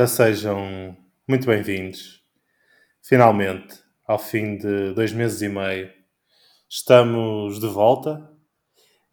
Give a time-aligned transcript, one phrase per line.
[0.00, 0.96] Ora, sejam
[1.28, 2.22] muito bem-vindos.
[3.02, 5.92] Finalmente, ao fim de dois meses e meio,
[6.66, 8.26] estamos de volta.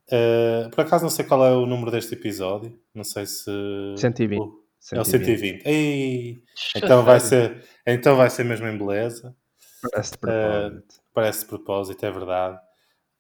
[0.07, 2.79] Uh, por acaso não sei qual é o número deste episódio.
[2.95, 3.51] Não sei se.
[3.97, 4.39] 120.
[4.39, 4.61] Uh,
[4.93, 5.65] é o 120.
[5.65, 6.41] Ei,
[6.73, 9.35] então, vai ser, então vai ser mesmo em beleza.
[9.91, 10.93] Parece de propósito.
[10.93, 12.59] Uh, parece de propósito, é verdade.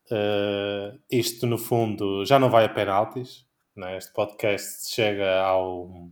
[0.09, 3.45] Uh, isto, no fundo, já não vai a penaltis.
[3.75, 3.97] Né?
[3.97, 6.09] Este podcast chega ao,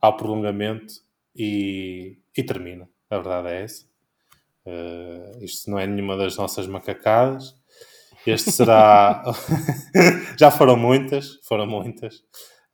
[0.00, 0.94] ao prolongamento
[1.34, 2.88] e, e termina.
[3.10, 3.84] A verdade é essa.
[4.66, 7.54] Uh, isto não é nenhuma das nossas macacadas.
[8.26, 9.22] Este será.
[10.38, 12.16] já foram muitas, foram muitas.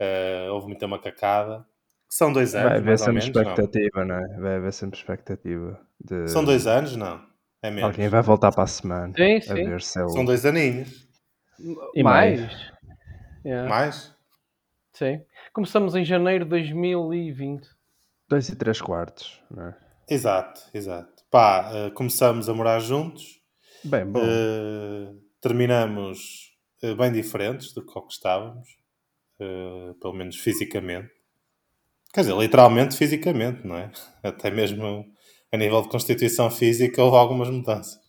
[0.01, 1.65] Uh, houve muita macacada.
[2.09, 2.71] São dois anos.
[2.71, 4.07] Vai haver sempre expectativa, não.
[4.07, 4.41] não é?
[4.41, 5.81] Vai haver sempre expectativa.
[6.01, 6.29] De...
[6.29, 7.21] São dois anos, não.
[7.63, 7.87] É mesmo.
[7.87, 9.13] Alguém vai voltar para a semana.
[9.17, 9.51] Sim, sim.
[9.51, 11.07] A ver se é São dois aninhos.
[11.95, 12.41] E mais?
[12.41, 12.73] Mais?
[13.45, 13.69] Yeah.
[13.69, 14.16] mais?
[14.97, 15.21] Sim.
[15.53, 17.69] Começamos em janeiro de 2020.
[18.31, 19.77] Dois e três quartos, não é?
[20.09, 21.23] Exato, exato.
[21.31, 23.43] Pá, uh, começamos a morar juntos.
[23.85, 24.21] Bem, bom.
[24.21, 26.51] Uh, terminamos
[26.83, 28.67] uh, bem diferentes do que estávamos.
[30.01, 31.11] pelo menos fisicamente.
[32.15, 33.93] Quer dizer, literalmente fisicamente, não é?
[34.25, 35.05] Até mesmo
[35.53, 38.01] a nível de constituição física houve algumas mudanças.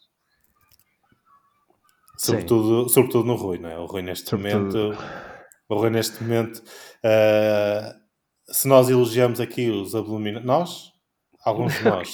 [2.18, 3.78] Sobretudo, sobretudo no Rui, não é?
[3.78, 4.96] O Rui neste sobretudo...
[4.96, 5.27] momento.
[5.70, 6.64] O Rui neste momento.
[7.04, 8.08] Uh,
[8.50, 10.46] se nós elogiamos aqui os abdominais.
[10.46, 10.92] Nós?
[11.44, 12.14] Alguns de nós.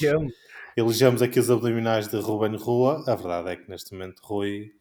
[0.75, 3.03] elogiamos aqui os abdominais de Ruben Rua.
[3.07, 4.71] A verdade é que neste momento Rui.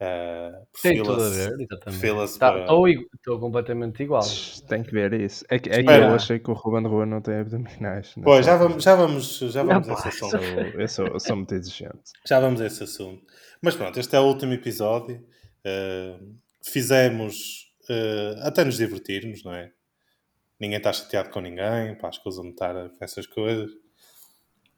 [0.00, 2.38] Uh, Tem tudo a ver, exatamente.
[2.38, 2.66] Tá, para...
[3.14, 4.22] Estou completamente igual.
[4.68, 5.44] Tem que ver isso.
[5.48, 8.12] É que, é que eu achei que o Ruben Rua não tem abdominais.
[8.22, 10.36] Pois, já vamos, já vamos, já vamos não, a esse assunto.
[10.36, 12.12] Eu, eu, sou, eu sou muito exigente.
[12.26, 13.22] Já vamos a esse assunto.
[13.62, 15.24] Mas pronto, este é o último episódio.
[15.64, 19.70] Uh, fizemos uh, até nos divertirmos, não é?
[20.60, 23.70] Ninguém está chateado com ninguém, pá, as coisas não estar com essas coisas.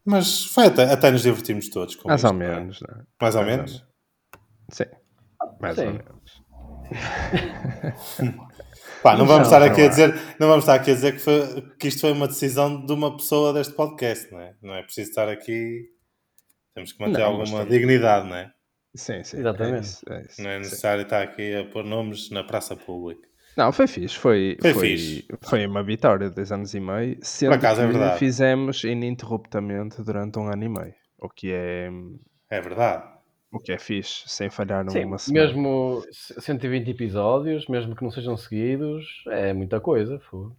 [0.05, 1.97] Mas foi até, até nos divertimos todos.
[2.05, 3.05] Mais isto, ou menos, não é?
[3.21, 3.73] Mais ou menos?
[3.73, 3.97] Ou menos?
[4.71, 4.85] Sim.
[5.61, 5.87] Mais Sim.
[5.87, 6.47] ou menos.
[9.03, 11.63] Pá, não vamos estar aqui a dizer, não vamos estar aqui a dizer que, foi,
[11.79, 14.55] que isto foi uma decisão de uma pessoa deste podcast, não é?
[14.63, 15.89] Não é preciso estar aqui.
[16.75, 18.53] Temos que manter não, alguma dignidade, não é?
[18.97, 19.39] Sim, sim.
[19.39, 19.77] Exatamente.
[19.77, 21.07] É isso, é isso, não é necessário sim.
[21.07, 23.27] estar aqui a pôr nomes na praça pública.
[23.57, 24.19] Não, foi fixe.
[24.19, 25.27] Foi, foi, foi, fixe.
[25.41, 27.19] foi uma vitória de dois anos e meio.
[27.23, 28.19] Sendo Por acaso, é verdade.
[28.19, 30.95] fizemos ininterruptamente durante um ano e meio.
[31.19, 31.91] O que é.
[32.51, 33.17] É verdade.
[33.51, 35.47] O que é fixe, sem falhar numa Sim, semana.
[35.47, 40.21] Mesmo 120 episódios, mesmo que não sejam seguidos, é muita coisa.
[40.21, 40.51] Foi.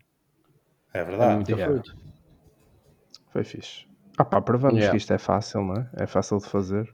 [0.93, 1.33] É verdade.
[1.33, 1.71] É muito yeah.
[1.71, 1.95] fruto.
[3.31, 3.85] Foi fixe.
[4.17, 4.91] Ah pá, provamos yeah.
[4.91, 5.89] que isto é fácil, não é?
[5.97, 6.91] É fácil de fazer.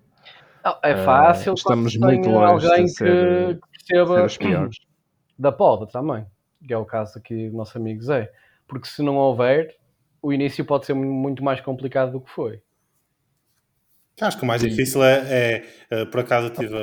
[0.63, 1.53] Não, é fácil.
[1.53, 4.77] Uh, estamos muito longe alguém de ser, que perceba ser piores.
[5.37, 6.25] da poda também,
[6.65, 8.31] que é o caso aqui do nosso amigo Zé.
[8.67, 9.75] Porque se não houver,
[10.21, 12.61] o início pode ser muito mais complicado do que foi.
[14.21, 14.69] Acho que o mais Sim.
[14.69, 16.75] difícil é, é, é, por acaso, tive,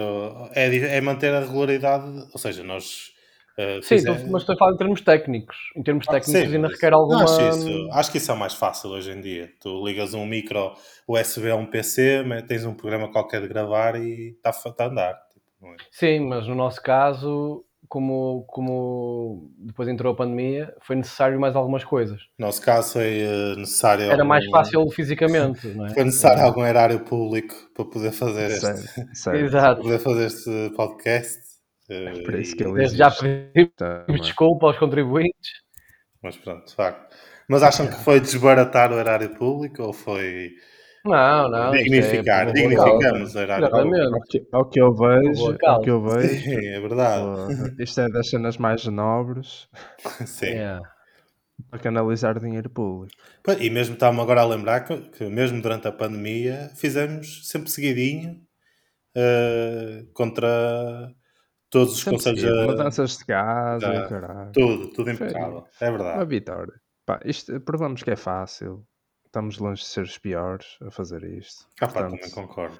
[0.53, 3.13] é, é manter a regularidade, ou seja, nós
[3.61, 4.27] Uh, sim, fizer...
[4.31, 5.57] mas estou a falar em termos técnicos.
[5.77, 7.25] Em termos ah, técnicos sim, ainda requer alguma...
[7.25, 9.53] Acho, isso, acho que isso é o mais fácil hoje em dia.
[9.61, 10.73] Tu ligas um micro
[11.07, 15.15] USB a um PC, tens um programa qualquer de gravar e está tá a andar.
[15.33, 15.77] Tipo, é?
[15.91, 21.85] Sim, mas no nosso caso, como, como depois entrou a pandemia, foi necessário mais algumas
[21.85, 22.23] coisas.
[22.39, 24.05] No nosso caso foi uh, necessário...
[24.05, 24.29] Era algum...
[24.29, 25.91] mais fácil fisicamente, não é?
[25.91, 26.45] Foi necessário é.
[26.45, 31.50] algum erário público para poder fazer este, Para poder fazer este podcast.
[31.91, 35.51] É por isso que ele Desde já pedimos tá, desculpa aos contribuintes.
[36.23, 37.17] Mas pronto, de facto.
[37.49, 40.53] Mas acham que foi desbaratar o erário público ou foi
[41.05, 42.49] não, não, dignificar?
[42.49, 44.15] É dignificamos o erário público.
[44.15, 47.83] Ao que, ao que eu vejo, ao que eu vejo Sim, é verdade.
[47.83, 49.69] isto é das cenas mais nobres.
[50.27, 50.47] Sim.
[50.47, 50.83] Yeah.
[51.71, 53.15] Para canalizar dinheiro público.
[53.59, 58.41] E mesmo estava-me agora a lembrar que, que, mesmo durante a pandemia fizemos sempre seguidinho
[59.17, 61.11] uh, contra
[61.71, 62.45] todos os conselhos.
[62.45, 62.67] A...
[62.67, 64.53] Mudanças de casa, já, caralho.
[64.53, 65.65] Tudo, tudo impecável.
[65.71, 66.19] Foi é verdade.
[66.19, 66.81] Uma vitória.
[67.07, 68.85] Pá, isto, provamos que é fácil.
[69.25, 71.65] Estamos longe de ser os piores a fazer isto.
[71.81, 72.79] Ah, pá, Portanto, também concordo.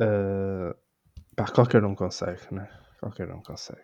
[0.00, 0.74] Uh,
[1.34, 2.70] pá, qualquer um consegue, né?
[3.00, 3.82] Qualquer um consegue.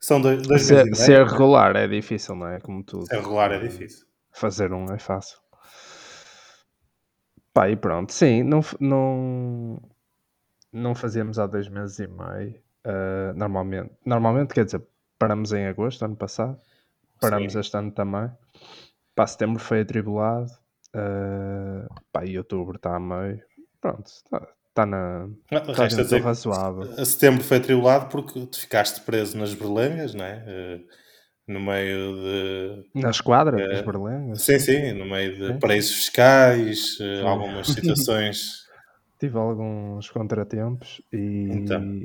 [0.00, 2.58] São dois, dois ser, ser regular é difícil, não é?
[2.58, 3.06] Como tudo.
[3.06, 4.06] Ser regular é difícil.
[4.32, 5.38] Fazer um é fácil.
[7.52, 8.12] Pá, e pronto.
[8.12, 9.82] Sim, não, não,
[10.72, 12.60] não fazíamos há dois meses e meio.
[12.86, 14.82] Uh, normalmente, normalmente, quer dizer,
[15.18, 16.58] paramos em agosto, ano passado,
[17.20, 17.60] paramos Sim.
[17.60, 18.30] este ano também.
[19.14, 20.50] Para setembro foi atribulado,
[20.94, 23.42] uh, pá, e outubro está a meio.
[23.80, 25.28] Pronto, está tá na.
[25.50, 27.04] Está dentro razoável.
[27.04, 30.44] Setembro foi atribulado porque tu ficaste preso nas berlengas, não é?
[30.46, 30.86] Uh,
[31.52, 32.84] no meio de.
[32.94, 33.68] Na esquadra É.
[33.68, 34.42] dos berlengas.
[34.42, 35.58] Sim, sim, no meio de Sim.
[35.58, 38.60] paraísos fiscais, algumas situações.
[39.18, 42.00] Tive alguns contratempos e, Então.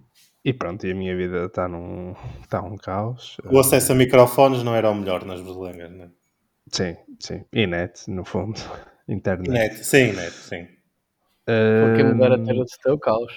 [0.45, 2.13] E pronto, e a minha vida está num,
[2.43, 3.37] está um caos.
[3.45, 6.09] O acesso a microfones não era o melhor nas berlengas, né?
[6.71, 7.43] Sim, sim.
[7.51, 8.59] E net, no fundo.
[9.09, 9.49] Internet.
[9.49, 10.67] Net, sim, net, sim.
[11.45, 13.33] Porque me dera Hum, ter esse teu caos.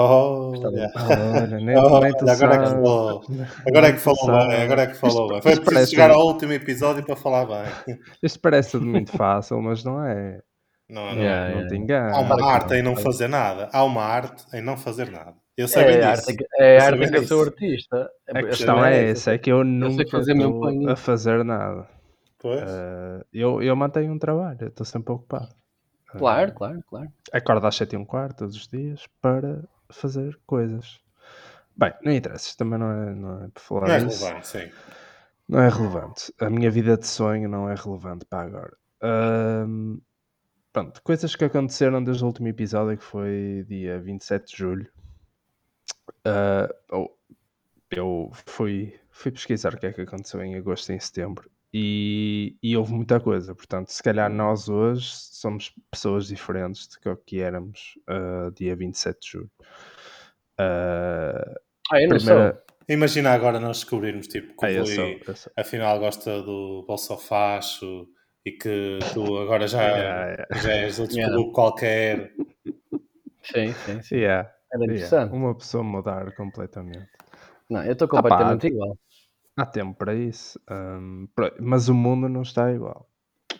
[0.00, 0.78] Oh, Está bem.
[0.78, 1.40] yeah.
[1.42, 3.22] Olha, nem, Oh, nem olha, agora é que falou.
[3.66, 5.42] Agora é que falou bem, agora é que falou bem.
[5.42, 7.96] Foi preciso parece- chegar ao último episódio para falar bem.
[8.22, 10.40] Isto parece tudo muito fácil, mas não é.
[10.88, 11.22] Não, não.
[11.22, 11.68] Yeah, não yeah.
[11.68, 12.16] te enganes.
[12.16, 12.76] Há uma arte não.
[12.76, 13.68] em não fazer nada.
[13.72, 15.34] Há uma arte em não fazer nada.
[15.58, 16.30] Eu sei bem É a disso.
[16.30, 17.50] arte, que- é Eu arte bem que eu sou disso.
[17.54, 18.10] artista.
[18.28, 21.88] A questão é essa, é que eu nunca estou a fazer nada.
[22.38, 22.62] Pois.
[22.62, 25.48] Uh, eu, eu mantenho um trabalho, eu estou sempre ocupado.
[26.14, 27.08] Uh, Claro, claro, claro.
[27.32, 31.00] Acordo às 7 e um quarto todos os dias para fazer coisas.
[31.76, 34.24] Bem, não interessa, isto também não é, não é para falar Não é disso.
[34.24, 34.70] relevante, sim.
[35.48, 36.32] Não é relevante.
[36.40, 38.76] A minha vida de sonho não é relevante para agora.
[39.02, 39.98] Ahm,
[40.72, 44.88] pronto, coisas que aconteceram desde o último episódio, que foi dia 27 de julho.
[46.90, 47.10] Oh,
[47.90, 51.50] eu fui, fui pesquisar o que é que aconteceu em agosto e em setembro.
[51.72, 53.54] E, e houve muita coisa.
[53.54, 59.20] Portanto, se calhar nós hoje somos pessoas diferentes do que que éramos ah, dia 27
[59.20, 59.50] de julho.
[60.58, 61.54] Ah,
[61.90, 62.52] Ah, eu não primeira...
[62.52, 62.62] sou.
[62.90, 65.52] Imagina agora nós descobrirmos tipo, que Ah, o eu Rui sou, eu sou.
[65.56, 68.08] afinal gosta do Bolsofacho
[68.46, 70.62] e que tu agora já, Yeah, yeah.
[70.62, 71.52] já és outro Yeah.
[71.52, 72.32] qualquer.
[73.42, 74.16] Sim, sim, sim.
[74.16, 74.94] Yeah, Era yeah.
[74.94, 75.34] interessante.
[75.34, 77.08] Uma pessoa mudar completamente.
[77.68, 78.68] Não, eu estou completamente pá.
[78.68, 78.98] igual.
[79.56, 80.60] Há tempo para isso,
[81.34, 83.08] pro- mas o mundo não está igual.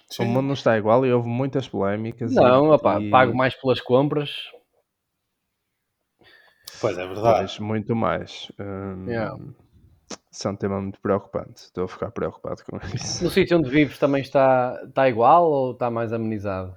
[0.09, 0.25] Sim.
[0.25, 2.35] O mundo não está igual e houve muitas polémicas.
[2.35, 4.31] Não, e, opá, e- pago mais pelas compras.
[6.81, 7.39] Pois é verdade.
[7.39, 8.51] Pois, muito mais.
[8.59, 9.37] Hum, Yeah.
[10.31, 11.63] Isso é um tema muito preocupante.
[11.65, 13.25] Estou a ficar preocupado com isso.
[13.25, 16.77] No sítio onde vives também está, está igual ou está mais amenizado?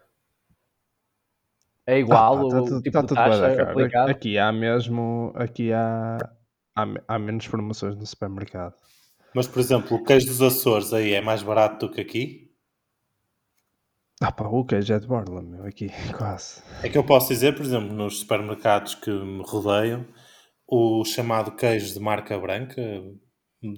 [1.91, 4.09] É igual Ah, pá, o tá tipo tá de taxa?
[4.09, 5.33] Aqui há mesmo.
[5.35, 6.17] Aqui há,
[6.73, 8.75] há, há menos promoções no supermercado.
[9.35, 12.49] Mas, por exemplo, o queijo dos Açores aí é mais barato do que aqui?
[14.21, 16.61] Ah pá, o queijo é de borla, meu, aqui, quase.
[16.81, 20.05] É que eu posso dizer, por exemplo, nos supermercados que me rodeiam,
[20.65, 22.81] o chamado queijo de marca branca,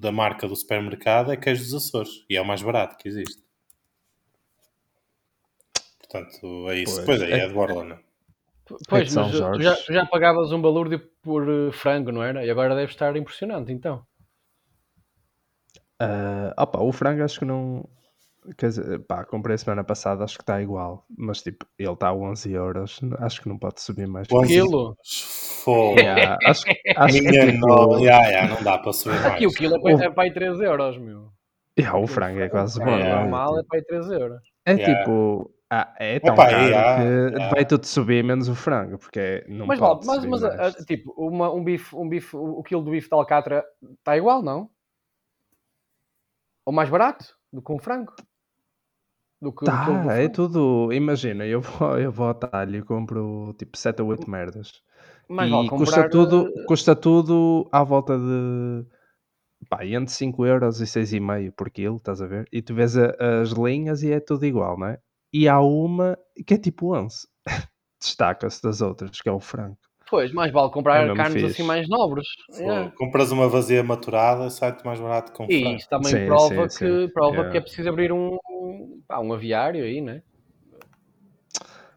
[0.02, 2.12] da marca do supermercado, é queijo dos Açores.
[2.30, 3.43] E é o mais barato que existe.
[6.14, 6.96] Portanto, é isso.
[6.96, 7.06] Pois.
[7.06, 8.00] Pois aí É- é de Borla, não é?
[8.88, 9.62] Pois, mas tu Jorge.
[9.64, 12.46] já, tu já pagavas um balúrdio por eh, frango, não era?
[12.46, 14.06] E agora deve estar impressionante, então.
[16.00, 17.88] Ah, opa, o frango acho que não.
[18.58, 21.06] Quer dizer, pá, comprei semana passada, acho que está igual.
[21.18, 23.00] Mas tipo, ele está a 11 euros.
[23.20, 24.28] Acho que não pode subir mais.
[24.28, 24.66] que 11 isso.
[24.66, 24.98] Quilo?
[25.64, 26.00] Fogo.
[26.00, 26.64] Yeah, acho,
[26.98, 27.98] acho que Minha tipo.
[28.00, 29.26] Yeah, yeah, não dá para subir mais.
[29.36, 31.30] Aqui o quilo é para, é para aí 3 euros, meu.
[31.80, 32.92] yeah, o frango é quase O bom.
[32.98, 33.22] Yeah.
[33.22, 34.42] normal é para aí 3 euros.
[34.66, 35.50] É tipo.
[35.74, 37.56] Ah, é tão Opa, caro yeah, que yeah.
[37.56, 40.76] vai tudo subir menos o frango, porque não Mas, pode mas, subir mas mais.
[40.76, 43.64] ah, tipo, uma, um bife, um bife, o quilo do bife de alcatra
[44.00, 44.70] está igual, não?
[46.66, 48.14] Ou mais barato do que um frango?
[49.42, 50.36] Do que quilo do Tá, é frango?
[50.36, 50.92] tudo.
[50.94, 54.82] Imagina, eu vou, eu vou ao talho e compro tipo 7 ou 8 merdas.
[55.30, 58.86] Mais e vale custa, comprar, tudo, eh, custa tudo à volta de
[59.70, 62.48] pá, entre 5 euros e 6,5 por quilo, estás a ver?
[62.52, 65.00] E tu vês a- as linhas e é tudo igual, não é?
[65.34, 67.28] E há uma que é tipo 11.
[68.00, 69.78] Destaca-se das outras, que é o frango.
[70.10, 71.54] Pois, mais vale comprar É carnes fixe.
[71.54, 72.28] assim mais nobres.
[72.60, 72.92] Yeah.
[72.98, 75.78] Compras uma vazia maturada, sai-te mais barato que um E frango.
[75.78, 77.14] isso também Sim, prova, sim, que, sim.
[77.14, 77.52] prova Yeah.
[77.52, 78.38] que é preciso abrir um,
[79.08, 80.22] pá, um aviário aí, né?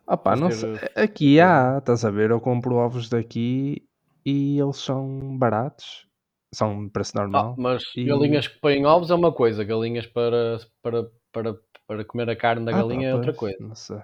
[0.07, 0.79] Ah pá, não sei.
[0.95, 2.31] Aqui há, estás a ver?
[2.31, 3.85] Eu compro ovos daqui
[4.25, 6.07] e eles são baratos.
[6.55, 7.55] São de preço Ah, normal.
[7.57, 11.55] mas E- galinhas que põem ovos é uma coisa, galinhas para, para, para,
[11.87, 13.57] para comer a carne da Ah, galinha é outra coisa.
[13.61, 14.01] Não sei.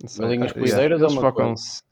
[0.00, 0.22] Não sei.
[0.24, 1.82] Galinhas poedeiras é eles uma focam-se.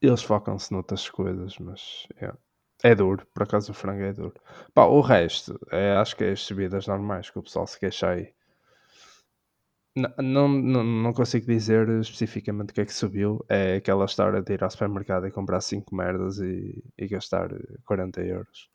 [0.00, 2.38] Eles focam-se noutras coisas, mas yeah.
[2.82, 3.26] é duro.
[3.32, 4.34] Por acaso o frango é duro.
[4.74, 8.10] Pá, o resto, é, acho que é as subidas normais que o pessoal se queixa
[8.10, 8.34] aí.
[9.96, 13.42] Não, não, não consigo dizer especificamente o que é que subiu.
[13.48, 17.48] É aquela história de ir ao supermercado e comprar 5 merdas e, e gastar
[17.86, 18.68] 40 euros.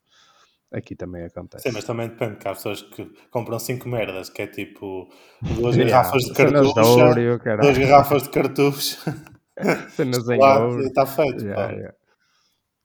[0.71, 1.67] Aqui também acontece.
[1.67, 5.09] Sim, mas também depende, que há pessoas que compram 5 merdas, que é tipo
[5.41, 7.61] duas Yeah, garrafas de cenas de cartucho, ouro o caralho.
[7.73, 8.97] duas garrafas de cartucho,
[9.91, 10.81] Cenas em ouro.
[10.81, 11.43] está feito.
[11.43, 11.73] Yeah, pá.
[11.73, 11.95] yeah.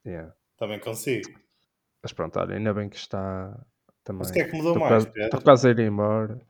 [0.05, 0.33] Yeah.
[0.57, 1.29] Também consigo.
[2.03, 3.57] Mas pronto, olha, ainda bem que está
[4.03, 4.19] também.
[4.19, 6.41] Mas o que é que mudou Estou mais, quase, estou quase a ir embora.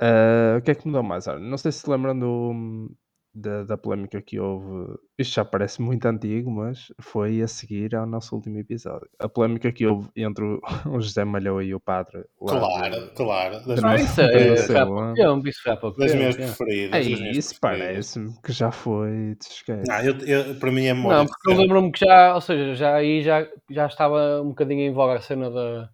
[0.00, 1.26] Ah, o que é que mudou mais?
[1.26, 2.90] Olha, não sei se se lembram do,
[3.34, 8.06] da, da polémica que houve, isto já parece muito antigo, mas foi a seguir ao
[8.06, 9.08] nosso último episódio.
[9.18, 10.60] A polémica que houve entre o,
[10.96, 12.24] o José Malhou e o padre.
[12.40, 13.66] lá Claro, de- claro.
[13.66, 16.38] Das minhas isso é, Não é, pouco tempo, isso há pouco das minhas é.
[16.38, 17.00] preferidas.
[17.00, 19.34] É isso, parece-me que já foi.
[19.36, 19.90] te esquece.
[19.90, 22.74] Ah, eu, eu- para mim é memória Não, porque eu lembro-me que já, ou seja,
[22.74, 25.88] já aí já, já estava um bocadinho em voga a cena da,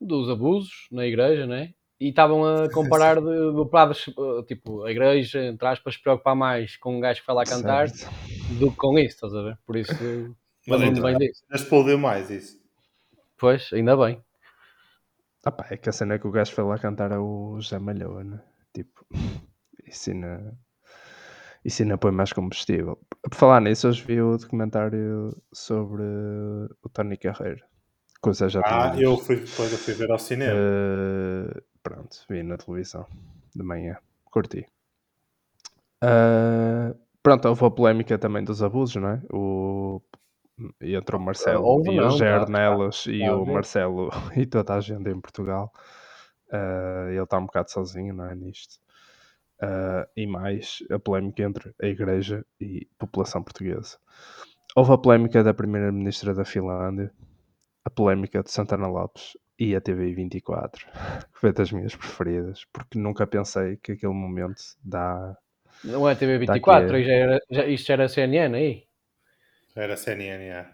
[0.00, 1.72] dos abusos na igreja, né?
[2.04, 6.36] E estavam a comparar de- do padre, eh, tipo, a igreja, entre aspas, se preocupar
[6.36, 8.10] mais com um gajo que vai lá cantar Certo.
[8.60, 9.58] do que com isso, estás a ver?
[9.66, 9.94] Por isso,
[10.68, 11.42] Mas então, bem disso.
[11.52, 12.58] explodiu mais isso.
[13.38, 14.22] Pois, ainda bem.
[15.46, 17.78] Ah pá, é que a cena é que o gajo foi lá cantar ao José
[17.78, 18.40] Malhoa, né?
[18.72, 19.04] Tipo,
[19.86, 20.56] isso ainda,
[21.64, 22.98] isso ainda põe mais combustível.
[23.22, 26.02] Por falar nisso, hoje vi o documentário sobre
[26.82, 27.62] o Tony Carreiro.
[28.20, 30.52] Coisa já Ah, eu fui, depois eu fui ver ao cinema.
[30.58, 33.06] Eh, pronto, vi na televisão
[33.54, 34.66] de manhã, curti.
[36.02, 39.22] Eh, pronto, houve a polémica também dos abusos, não é?
[39.32, 40.02] O,
[40.80, 43.52] entre o Marcelo houve e não, o tá- Gernelas e tá a o ver.
[43.52, 45.72] Marcelo e toda a gente em Portugal.
[46.52, 48.34] Eh, ele está um bocado sozinho, não é?
[48.34, 48.80] Nisto.
[49.62, 53.98] Eh, e mais a polémica entre a Igreja e a população portuguesa.
[54.76, 57.12] Houve a polémica da Primeira-Ministra da Finlândia,
[57.84, 62.98] a polémica de Santana Lopes e a TV 24, que foi das minhas preferidas, porque
[62.98, 65.36] nunca pensei que aquele momento dá.
[65.82, 66.96] Não é TV Tá 24, aqui.
[66.96, 68.84] aí já era, já, isto já era CNN aí.
[69.76, 70.66] Era CNN, é.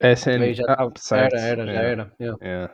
[0.00, 0.14] É.
[0.14, 2.12] Aí já ah, certo, era, era, já é, era.
[2.20, 2.38] yeah.
[2.40, 2.70] é.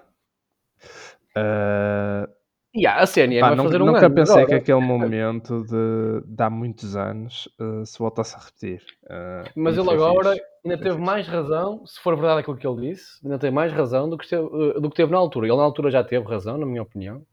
[1.37, 2.29] Ah,
[2.75, 4.49] E há, a CNN pá, vai nunca fazer um nunca ano pensei agora.
[4.49, 8.83] que aquele momento de, de há muitos anos ah, se voltasse a repetir.
[9.09, 12.91] Ah, Mas ele agora fixe, ainda teve mais razão, se for verdade aquilo que ele
[12.91, 15.47] disse, ainda tem mais razão do que, esteve, eh, do que teve na altura.
[15.47, 17.25] Ele na altura já teve razão, na minha opinião.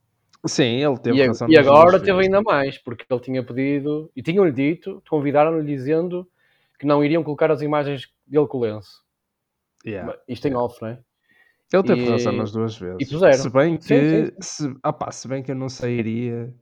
[0.45, 1.49] Sim, ele teve e, razão.
[1.49, 6.27] e agora teve ainda mais, porque ele tinha pedido, e tinham-lhe dito, convidaram-lhe dizendo
[6.79, 9.01] que não iriam colocar as imagens dele com o lenço.
[9.85, 10.15] Yeah.
[10.27, 10.99] Isto em off, não é?
[11.73, 13.09] Ele teve E- razão nas duas vezes.
[13.09, 13.33] puseram.
[13.33, 16.53] Se bem Sim, que, sim, Se, ah pá, se bem que eu não sairia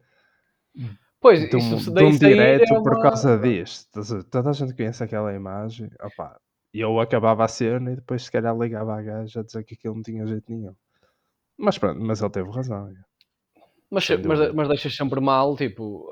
[1.20, 4.00] Pois, de um, isso se de um direto é por uma- causa disto.
[4.00, 4.24] A?
[4.24, 5.90] Toda a gente conhece aquela imagem.
[6.02, 6.38] Opá,
[6.74, 9.74] e eu acabava a cena e depois se calhar ligava à gaja a dizer que
[9.74, 10.74] aquilo não tinha jeito nenhum.
[11.58, 12.88] Mas pronto, mas ele teve razão.
[12.88, 12.94] é.
[13.92, 16.08] Mas, mas, mas deixas sempre mal, tipo,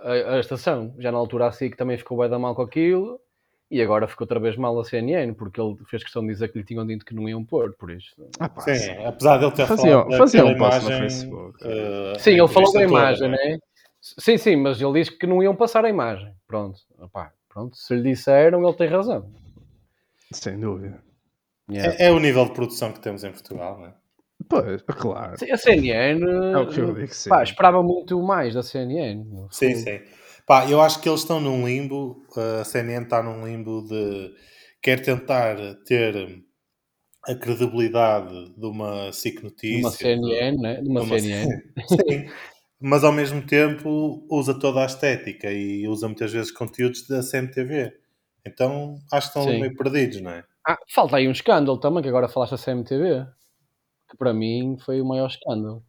[0.00, 0.94] a, a estação.
[0.98, 3.20] Já na altura assim que também ficou bem da mal com aquilo.
[3.68, 6.58] E agora ficou outra vez mal a CNN, porque ele fez questão de dizer que
[6.58, 8.14] lhe tinham dito que não iam pôr, por isso.
[8.38, 11.58] Ah, pá, Sim, apesar dele ter Fazia- falado fazia um post no imagem, Facebook.
[11.64, 13.48] eh, Sim, ele falou da toda, imagem, não é?
[13.50, 13.58] né?
[14.00, 16.32] Sim, sim, mas ele disse que não iam passar a imagem.
[16.46, 17.76] Pronto, opá, pronto.
[17.76, 19.28] Se lhe disseram, ele tem razão.
[20.32, 21.02] Sem dúvida.
[21.68, 21.96] Yeah.
[21.98, 23.94] É, é o nível de produção que temos em Portugal, não é?
[24.48, 25.36] Pois, claro.
[25.38, 27.28] Sim, A CNN, É o que eu digo, sim.
[27.28, 29.24] pá, esperava muito mais da CNN.
[29.50, 30.00] Sim, sim.
[30.46, 34.32] Pá, eu acho que eles estão num limbo, a CNN está num limbo de
[34.80, 36.44] quer tentar ter
[37.24, 39.82] a credibilidade de uma SIC Notícias.
[39.82, 40.80] Uma CNN, né?
[40.80, 41.62] De uma de uma- CNN.
[41.88, 42.30] Sim,
[42.80, 47.92] mas ao mesmo tempo usa toda a estética e usa muitas vezes conteúdos da CMTV.
[48.46, 49.60] Então acho que estão Sim.
[49.60, 50.44] meio perdidos, não é?
[50.64, 53.26] Ah, falta aí um escândalo também, que agora falaste da CMTV.
[54.08, 55.84] Que para mim foi o maior escândalo.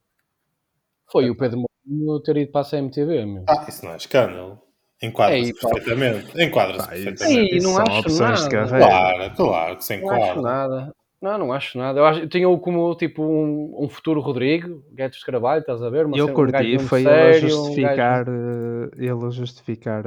[1.12, 3.44] Foi o Pedro Mourinho ter ido para a CMTV, meu.
[3.48, 4.60] Ah, isso não é escândalo.
[5.02, 6.42] Enquadra-se perfeitamente.
[6.42, 7.54] Enquadra-se perfeitamente.
[7.56, 8.70] Ei, não acho opções de nada.
[8.70, 9.30] carreira.
[9.30, 10.94] Claro, claro que se Não acho nada.
[11.20, 12.00] Não, não acho nada.
[12.00, 15.90] Eu, acho, eu tinha-o como tipo um, um futuro Rodrigo, Guedes de Carvalho, estás a
[15.90, 16.06] ver?
[16.06, 18.90] Uma eu cena- um gajo curti, mesmo foi ele a sério, um gajo- justificar, eh,
[18.98, 20.04] ele a justificar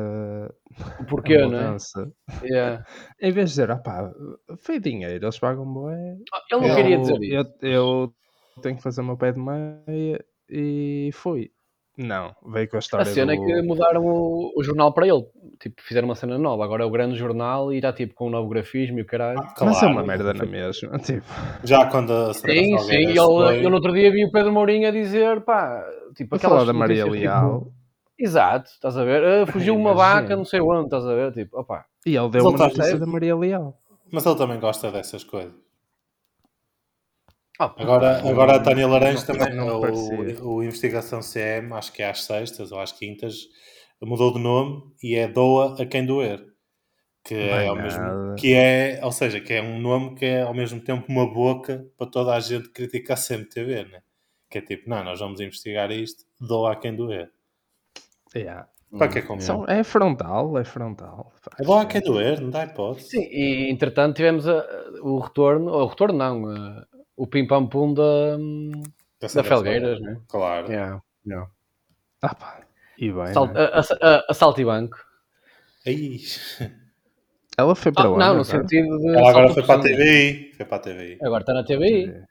[1.00, 1.46] o porquê, a não é?
[1.64, 2.12] mudança.
[2.44, 2.84] Yeah.
[3.20, 4.12] Em vez de dizer, ah pá,
[4.58, 5.64] foi dinheiro, eles pagam.
[5.88, 7.34] Ah, Ele não Eu- queria dizer isso.
[7.62, 8.14] eu, eu
[8.62, 11.50] tenho que fazer o meu pé de meia e fui.
[11.98, 13.42] Não, veio com a A história cena do...
[13.42, 15.22] é que mudaram o, o jornal para ele.
[15.60, 16.64] Tipo, fizeram uma cena nova.
[16.64, 19.38] Agora é o grande jornal e já tipo com um novo grafismo e o caralho.
[19.40, 19.94] Ah, Mas é claro.
[19.94, 20.98] uma merda na mesma.
[21.00, 21.26] Tipo,
[21.62, 23.10] Já quando a Sim, sim.
[23.10, 25.84] E foi- eu no outro dia vi o Pedro Mourinho a dizer, pá,
[26.16, 27.72] tipo, a falar da Maria notícias, Leal Tipo,
[28.18, 29.22] exato, estás a ver?
[29.24, 31.32] Ah, fugiu uma vaca, não sei onde, estás a ver?
[31.32, 31.84] Tipo, opá.
[32.06, 33.74] e ele deu Mas uma ele tá notícia da Maria Leal.
[34.10, 35.52] Mas ele também gosta dessas coisas.
[37.62, 40.44] Ah, Agora, agora a Tânia Laranjo não- também, não o, parecia.
[40.44, 43.36] o Investigação CM, acho que é às sextas ou às quintas,
[44.02, 46.42] mudou de nome e é Doa a quem doer.
[47.22, 47.82] Que é, ao nada.
[47.82, 51.30] mesmo, que é, ou seja, que é um nome que é ao mesmo tempo uma
[51.30, 54.00] boca para toda a gente criticar a CMTV, né?
[54.48, 57.30] Que é tipo, não, nós vamos investigar isto, doa a quem doer.
[58.34, 58.66] Yeah.
[58.96, 61.32] Para que é São- é frontal, é frontal.
[61.60, 63.10] É doa a quem doer, não dá hipótese.
[63.10, 64.66] Sim, e entretanto tivemos a-
[65.02, 66.86] o retorno, ou o retorno não, a-
[67.22, 68.36] o pim-pam-pum da,
[69.20, 70.00] da Sandra Felgueiras, Salgueiras.
[70.00, 70.20] né?
[70.28, 70.66] Claro.
[70.70, 71.50] Yeah, yeah.
[72.22, 72.60] Ah pá,
[72.98, 73.52] e bem, Sal- né?
[73.60, 74.96] a, a, a, a Saltibanco.
[75.86, 76.18] Aí.
[77.58, 79.08] Ela foi para Ah, onde não, no sentido de.
[79.08, 79.82] Ela agora foi para a.
[79.82, 80.52] TVI.
[80.56, 81.18] Foi para a TVI.
[81.22, 82.22] Agora está na TVI.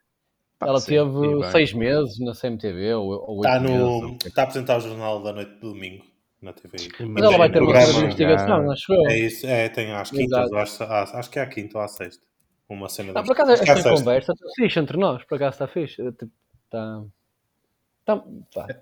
[0.58, 3.77] Pá, Ela sim, e teve seis meses na CMTV ou, ou oito Está, meses.
[3.79, 4.29] no, que é.
[4.29, 6.03] está a apresentar o Jornal da Noite de Domingo
[6.41, 6.89] na TVI.
[7.08, 9.08] Mas ela vai ter uma programa- de investigação, acho eu.
[9.08, 10.53] É isso, é, tem às quintas, Exato.
[10.55, 12.24] ou às, às- acho que é à quinta ou à sexta.
[12.69, 15.23] Uma cena Ah, de por acaso, que é esta conversa está fixe entre nós.
[15.23, 16.01] Por acaso está fixe.
[16.01, 16.31] Eh, tipo,
[16.65, 17.03] Está.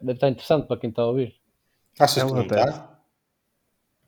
[0.10, 1.34] Está, interessante para quem está a ouvir.
[2.00, 2.98] Achas que Ela não até- está?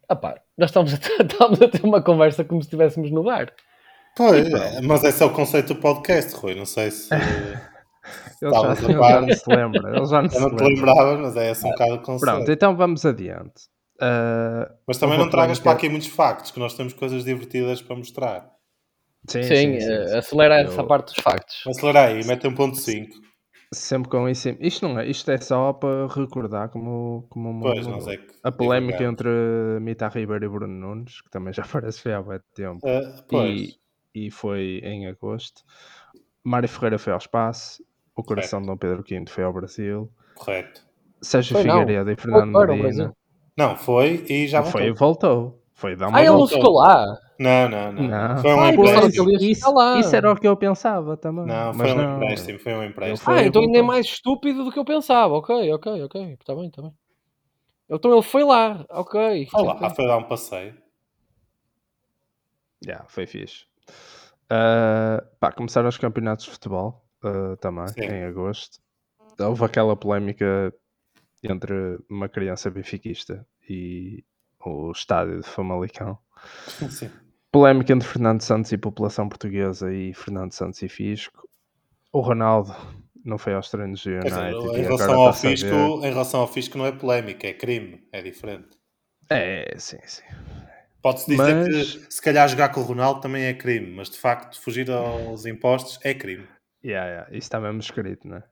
[0.09, 3.23] Ah pá, nós estamos a, ter, estamos a ter uma conversa como se estivéssemos no
[3.23, 3.53] bar.
[4.17, 6.55] Pois, é, mas esse é o conceito do podcast, Rui.
[6.55, 7.09] Não sei se.
[8.41, 9.89] Ele já, Estavas a ele já não se lembra.
[9.97, 10.67] Ele já não se Eu não te lembra.
[10.93, 12.19] lembrava, mas é esse um bocado o conceito.
[12.21, 13.53] Pronto, então vamos adiante.
[14.01, 17.95] Ah, Mas também não tragas para aqui muitos factos, que nós temos coisas divertidas para
[17.97, 18.49] mostrar.
[19.31, 21.63] Sim, Sim, sim, sim, eh, acelera Eu- essa parte dos factos.
[21.67, 23.17] Acelera aí, mete um ponto 5.
[23.73, 24.49] Sempre com isso.
[24.59, 28.13] Isto não é, isto é só para recordar como, como mundo Pois, nós mudou.
[28.13, 28.27] é que.
[28.43, 29.29] A polémica entre
[29.79, 32.79] Mita Ribeiro e Bruno Nunes, que também já parece foi há muito tempo,
[33.27, 33.77] pois,
[34.15, 35.61] e, e foi em agosto.
[36.43, 37.83] Mário Ferreira foi ao espaço,
[38.15, 40.81] o coração de Dom Pedro V foi ao Brasil, correto.
[41.21, 41.79] Sérgio Foi, não.
[41.81, 42.53] Figueiredo e Fernando.
[42.53, 43.15] Brasil.
[43.57, 45.58] Não, foi e já Não foi e voltou.
[45.79, 47.17] Foi dar uma Ah, ele não ficou lá.
[47.39, 48.03] Não, não, não.
[48.03, 48.41] Não.
[48.41, 49.31] Foi um pensava empréstimo.
[49.31, 51.45] isso, isso era o que eu pensava também.
[51.45, 52.15] Não, mas foi um não.
[52.17, 53.17] empréstimo, foi um empréstimo.
[53.19, 55.33] Foi ah, então ainda é mais estúpido do que eu pensava.
[55.35, 56.33] Ok, ok, ok.
[56.33, 56.93] Está bem, está bem.
[57.89, 58.85] Então ele foi lá.
[58.89, 59.47] Ok.
[59.53, 60.75] Olha lá, foi dar um passeio.
[62.85, 63.65] Já, foi fixe.
[64.49, 68.01] Ah, pá, começaram os campeonatos de futebol ah, também, Sim.
[68.01, 68.79] em agosto.
[69.39, 70.73] Houve aquela polémica
[71.41, 74.25] entre uma criança benfiquista e
[74.65, 76.17] o estádio de Famalicão.
[76.89, 77.09] Sim.
[77.51, 81.47] Polémica entre Fernando Santos e população portuguesa e Fernando Santos e Fisco.
[82.13, 82.75] O Ronaldo
[83.25, 86.07] não foi aos treinos do Quer dizer, United em relação, ao fisco, ver.
[86.07, 88.69] em relação ao fisco não é polémica, é crime, é diferente.
[89.29, 90.23] É, sim, sim.
[91.01, 94.17] Pode-se dizer Mas- que se calhar jogar com o Ronaldo também é crime, mas de
[94.17, 96.45] facto fugir aos impostos é crime.
[96.83, 98.43] Yeah, yeah, Isso está mesmo escrito, não é?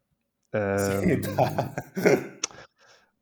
[0.77, 1.75] Sim, Ahm, tá.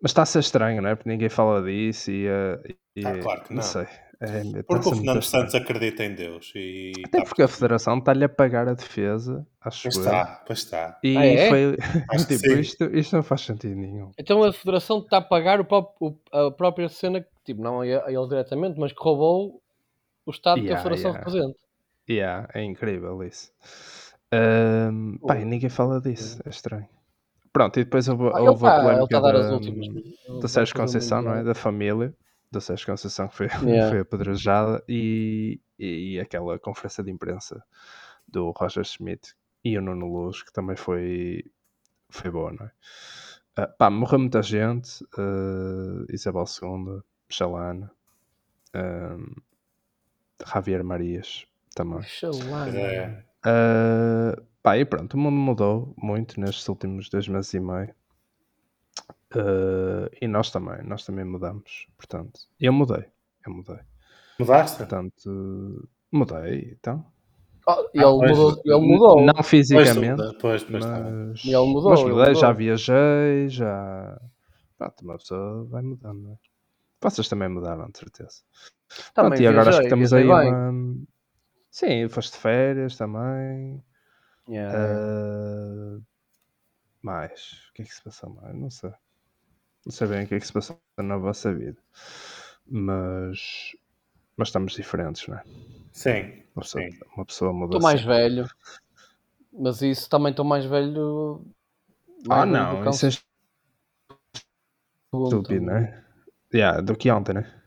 [0.01, 0.95] Mas está a ser estranho, não é?
[0.95, 2.27] Porque ninguém fala disso e.
[2.27, 3.61] eh, e- Ah, claro que não.
[3.61, 3.87] sei.
[4.21, 5.21] É, a Porque o Fernando.
[5.21, 9.45] Santos acredita em Deus e Até tá, porque a Federação está-lhe a pagar a defesa,
[9.59, 10.01] acho pois eu.
[10.03, 10.97] está, pois está.
[11.03, 11.49] E Ah, é?
[11.49, 11.77] foi.
[12.27, 14.11] Tipo, isto, isto não faz sentido nenhum.
[14.17, 17.81] Então a Federação está a pagar o pró- o- a própria cena, que, tipo, não
[17.81, 19.61] a a ele diretamente, mas que roubou
[20.25, 21.19] o Estado que a Yeah, Federação yeah.
[21.25, 21.59] representa.
[22.09, 23.51] Yeah, é incrível isso.
[25.27, 25.39] Pá, Oh.
[25.41, 26.87] e ninguém fala disso, é estranho.
[27.55, 29.53] Pronto, e depois houve, Ah, houve a está ele polémica tá a dar as da,
[29.53, 30.41] últimas.
[30.41, 31.43] da Sérgio Conceição, não é?
[31.43, 32.13] Da família
[32.51, 33.89] da Sérgio Conceição que foi, Yeah.
[33.91, 37.63] foi apedrejada e, e aquela conferência de imprensa
[38.27, 41.45] do Roger Schmidt e o Nuno Luz que também foi,
[42.09, 42.71] foi boa, não é?
[43.55, 47.89] Ah, pá, morreu muita gente, ah, Isabel II, Chalana,
[48.73, 49.31] ahm,
[50.45, 52.01] Javier Marias também.
[52.01, 53.23] Pois é.
[53.45, 57.93] Uh, pá, e pronto, o mundo mudou muito nestes últimos dois meses e meio.
[59.35, 61.87] Uh, e nós também, nós também mudamos.
[61.97, 63.05] Portanto, eu mudei,
[63.45, 63.79] eu mudei.
[64.39, 64.87] Mudaste?
[64.87, 67.05] Portanto, mudei, então.
[67.67, 68.37] Oh, ele, pois.
[68.37, 69.21] mudou, ele mudou.
[69.21, 71.03] Não Pois, fisicamente, pois, pois bem.
[71.03, 72.35] mas, Ele mudou, mas ele mudei, mudou.
[72.35, 74.21] já viajei, já.
[74.77, 76.37] Pronto, uma pessoa vai mudando, não é?
[77.01, 78.43] Vocês também mudaram, de certeza.
[79.13, 80.53] Também Pronto, e agora acho que estamos aí bem.
[80.53, 81.05] uma.
[81.71, 83.83] Sim, foste de férias também.
[84.47, 85.97] Yeah.
[85.99, 86.01] Uh,
[87.01, 87.67] mais.
[87.69, 88.55] O que é que se passou mais?
[88.55, 88.91] Não sei.
[89.85, 91.77] Não sei bem o que é que se passou na vossa vida.
[92.67, 93.75] Mas.
[94.37, 95.43] Mas estamos diferentes, não é?
[95.93, 96.99] Sim, Uma pessoa, Sim.
[97.15, 98.15] uma pessoa muda Estou mais sempre.
[98.15, 98.49] velho.
[99.53, 101.45] Mas isso também estou mais velho.
[102.29, 102.91] Ah, mais velho não.
[102.91, 103.09] Isso é
[105.13, 106.03] estúpido, não é?
[106.53, 107.61] Yeah, do que ontem, né?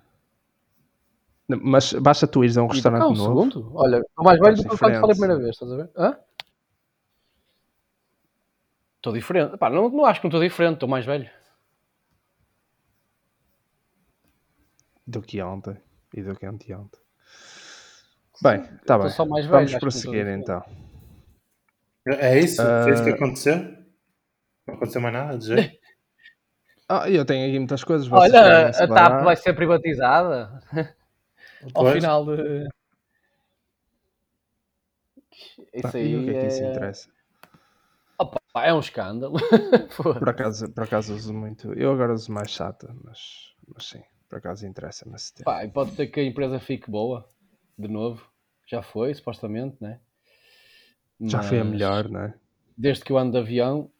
[1.48, 3.50] Mas basta tu ires a um restaurante um novo.
[3.50, 3.72] segundo?
[3.74, 5.90] Olha, estou mais velho do que quando falei a primeira vez, estás a ver?
[5.96, 6.18] Hã?
[9.08, 9.56] Estou diferente.
[9.56, 11.30] Pá, não, não acho que não estou diferente, estou mais velho.
[15.06, 15.80] Do que ontem
[16.12, 17.00] e do que anteontem.
[18.42, 19.08] Bem, está bem.
[19.08, 20.62] só mais velho, Vamos prosseguir então.
[22.06, 22.62] É isso?
[22.62, 23.56] Foi isso que aconteceu?
[24.66, 25.78] Não aconteceu mais nada, de jeito?
[26.90, 28.08] Ah, eu tenho aqui muitas coisas.
[28.08, 28.88] vocês Olha, a?
[28.88, 30.58] TAP vai ser privatizada
[31.74, 31.96] ao Pois.
[31.96, 32.66] final de.
[35.74, 36.70] Isso aí e o que é que isso é...
[36.70, 37.17] interessa?
[38.58, 39.38] Opa, é um escândalo.
[40.18, 41.72] Por acaso, por acaso uso muito.
[41.72, 45.50] Eu agora uso mais chata, mas, mas sim, por acaso interessa-me esse tempo.
[45.50, 47.28] Pá, e pode ser que a empresa fique boa,
[47.76, 48.24] de novo.
[48.66, 49.98] Já foi, supostamente, né?
[51.28, 52.34] Já foi a Mas melhor, não é?
[52.76, 53.90] Desde que eu ando de avião,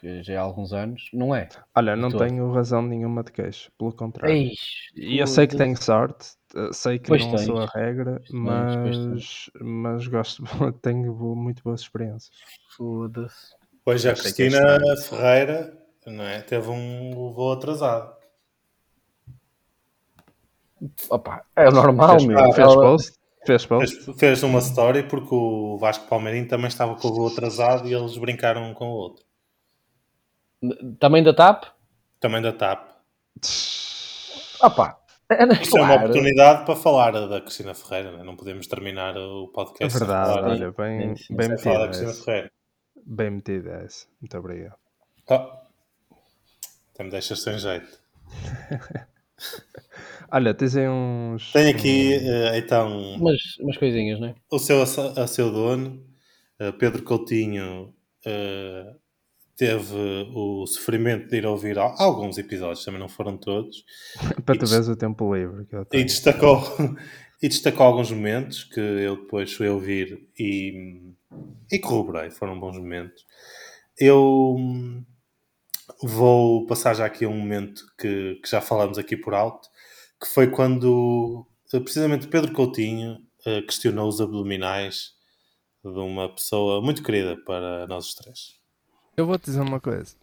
[0.00, 1.48] que já há alguns anos, não é.
[1.76, 2.26] Olha, não todo.
[2.28, 4.38] tenho razão nenhuma de queixa, pelo contrário.
[4.38, 7.46] Eish, E eu sei que tenho sorte, Uh, sei que Pois não tens.
[7.46, 10.44] sou a regra, Pois tens, pois mas, mas gosto,
[10.82, 12.30] tenho muito boas experiências.
[12.76, 13.56] Foda-se.
[13.86, 14.96] Hoje a é Cristina estranho.
[15.02, 16.40] Ferreira não é?
[16.42, 18.14] teve um voo atrasado.
[21.08, 22.52] Opa, é normal, Fez, meu.
[22.52, 23.18] fez post?
[23.46, 24.04] Fez post?
[24.04, 27.94] Fez, fez uma story porque o Vasco Palmeirinho também estava com o voo atrasado e
[27.94, 29.24] eles brincaram um com o outro.
[30.98, 31.64] Também da TAP?
[32.20, 32.88] Também da TAP.
[34.62, 34.98] Opa,
[35.30, 36.02] é, Isto é uma claro.
[36.02, 38.24] oportunidade para falar da Cristina Ferreira, não, é?
[38.24, 42.04] não podemos terminar o É podcast sem verdade, olha, bem, bem sem falar da metido
[42.04, 42.24] Cristina.
[42.24, 42.52] Ferreira.
[43.06, 44.06] Bem metido esse.
[44.20, 44.76] Muito obrigado.
[45.30, 45.34] Oh.
[46.92, 48.00] Até me deixas sem jeito.
[50.30, 51.52] Olha, tens aí uns.
[51.52, 54.34] Tenho aqui eh, então Umas, umas coisinhas, não é?
[54.50, 56.04] o seu, a seu dono,
[56.58, 58.94] eh, Pedro Coutinho, eh,
[59.56, 59.94] teve
[60.34, 63.84] o sofrimento de ir ouvir al- alguns episódios, também não foram todos,
[64.44, 66.04] Para tu veres o tempo livre que eu e tenho.
[66.04, 66.60] destacou,
[67.42, 71.12] e destacou alguns momentos que eu depois fui ouvir e,
[71.70, 73.24] e corroborei, foram bons momentos.
[73.98, 75.04] Eu hum,
[76.02, 79.68] vou passar já aqui a um momento que, que já falamos aqui por alto,
[80.20, 85.12] que foi quando eh, precisamente Pedro Coutinho eh, questionou os abdominais
[85.82, 88.54] de uma pessoa muito querida para nós os três.
[89.16, 90.16] Eu vou te dizer uma coisa.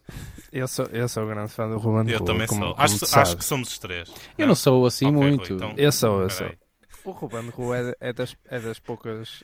[0.52, 2.74] Eu sou, eu sou grande fã do Ruben Eu Rua, também como, sou.
[2.74, 4.12] como Acho, acho que somos os três.
[4.36, 5.52] Eu não sou assim Ok, Rui, muito.
[5.54, 6.46] então- Eu sou, eu sou.
[6.46, 6.58] Peraí.
[7.04, 9.42] O Ruben Rua é, é das, é das poucas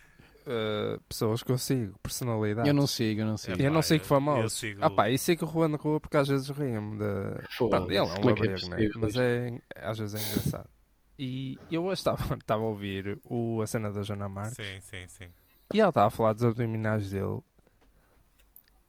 [0.49, 2.67] eh, pessoas que eu sigo, personalidades.
[2.69, 3.61] Eu não sigo, eu não sigo.
[3.63, 4.43] É, Eu não pá, sigo eu- famosos.
[4.43, 7.47] eu sigo- Ah pá, e sigo o Ruben Rua porque às vezes rimo de...
[7.59, 8.89] Pronto, ele é um como é é labrego, né?
[8.97, 10.69] Mas é, às vezes é engraçado.
[11.19, 15.05] E eu hoje estava, estava a ouvir o, a cena da Joana Marques Sim, sim,
[15.09, 15.29] sim.
[15.75, 17.41] e ela estava a falar dos abdominais dele.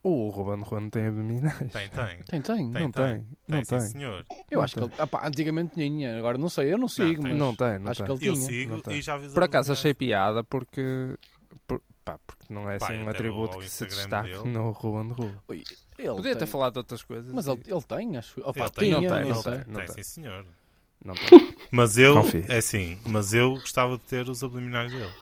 [0.02, 1.58] O Ruben Rua não tem abdominais.
[1.72, 2.22] Tem, tem.
[2.24, 2.72] Tem, tem.
[2.72, 3.80] Tem, não tem, não Tem, sim, tem.
[3.80, 4.24] senhor.
[4.50, 7.32] Eu Não acho que ele, opá, antigamente tinha, agora não sei, eu não sigo, tem.
[7.32, 8.16] mas Não tem, não acho tem.
[8.16, 8.46] que ele Eu tinha.
[8.46, 8.96] sigo não tem.
[8.96, 9.78] e já vi Por acaso abdominais.
[9.78, 11.18] achei piada porque,
[11.66, 14.48] por- pá, porque não é Pá, assim um atributo que se destaque dele.
[14.48, 15.42] no Ruben Rua.
[15.48, 15.64] Ui,
[15.98, 16.48] ele Podia ter tem.
[16.48, 17.32] falado de outras coisas.
[17.32, 18.40] Mas e- ele, ele tem, acho.
[18.40, 19.64] Opa, Ele tem, não tem, não tem.
[19.66, 20.46] Não Tem, sim, senhor.
[21.04, 21.28] Não tem.
[21.70, 22.44] Mas eu, Confio.
[22.48, 25.12] é assim, mas eu gostava de ter os abdominais dele.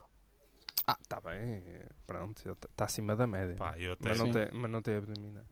[0.87, 1.63] Ah, tá bem.
[2.07, 3.55] Pronto, está acima da média.
[3.57, 5.47] Pá, eu até mas, não tem, mas não tem abdominais.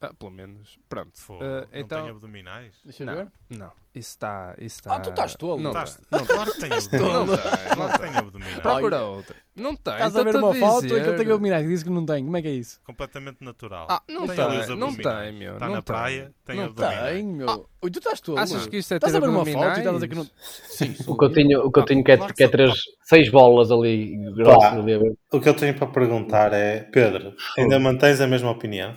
[0.00, 0.78] Ah, pelo menos.
[0.88, 1.10] Pronto.
[1.14, 2.74] Fogo, Ah, não então, tenho abdominais.
[2.84, 3.14] Deixa eu Não.
[3.14, 3.28] ver.
[3.48, 4.54] Não, isso está.
[4.58, 5.58] Isso está Ah, tu estás tolo.
[5.62, 7.32] Não, Estás- tá, não, claro que tenho tolo.
[7.32, 7.76] abdominais.
[7.76, 8.58] Não Não tenho abdominais.
[8.60, 9.36] Procura outra.
[9.56, 9.94] Não tem.
[9.94, 10.98] Estás a ver uma foto dizer.
[10.98, 12.24] e que ele tem abdominais diz que não tem.
[12.24, 12.78] Como é que é isso?
[12.84, 13.86] Completamente natural.
[13.88, 14.76] Ah, não Tenho os tem.
[14.76, 15.54] Não tem, meu.
[15.54, 15.94] Está não na tem.
[15.94, 17.12] praia, tem Não abdominais.
[17.14, 17.68] Tem, meu.
[17.82, 18.38] Ui, tu estás tolo.
[18.38, 20.14] Achas que isto é ter Estás a ver uma foto e estás a dizer que
[20.14, 20.26] não.
[20.68, 21.14] Sim, é sou.
[21.14, 22.52] O Coutinho, o Coutinho quer, Claro que quer sou.
[22.52, 25.16] três, seis bolas ali grossas ali.
[25.32, 28.94] O que eu tenho para perguntar é, Pedro, ainda mantens a mesma opinião?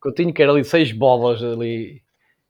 [0.00, 2.02] Coutinho quer ali seis bolas ali.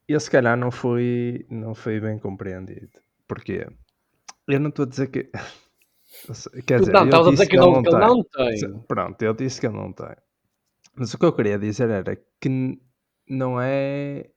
[0.06, 2.90] Eu se calhar não fui, não fui bem compreendido.
[3.26, 3.66] Porquê?
[4.46, 5.30] Eu não estou a dizer que.
[6.66, 8.00] Quer dizer, não, eu disse dizer que, não, que ele tem.
[8.00, 8.80] não tem.
[8.88, 10.16] Pronto, eu disse que eu não tenho.
[10.96, 12.78] Mas o que eu queria dizer era que
[13.28, 14.28] não é.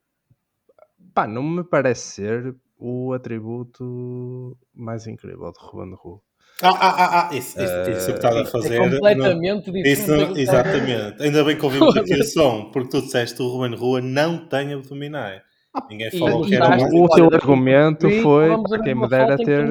[1.14, 6.22] Pá, não me parece ser o atributo mais incrível de Ruben Rua.
[6.62, 8.76] Ah, ah, ah, ah isso, isso, isso que estás a fazer.
[8.76, 9.90] é não- completamente diferente.
[9.92, 11.24] Isso, que estava- exatamente.
[11.24, 14.48] Ainda bem que ouvimos aqui o som, porque tu disseste que o Ruben Rua não
[14.48, 15.42] tem abdominais.
[15.90, 16.84] Ninguém e- falou e que era mais.
[16.84, 19.66] O teu argumento foi para ver quem me dera que ter.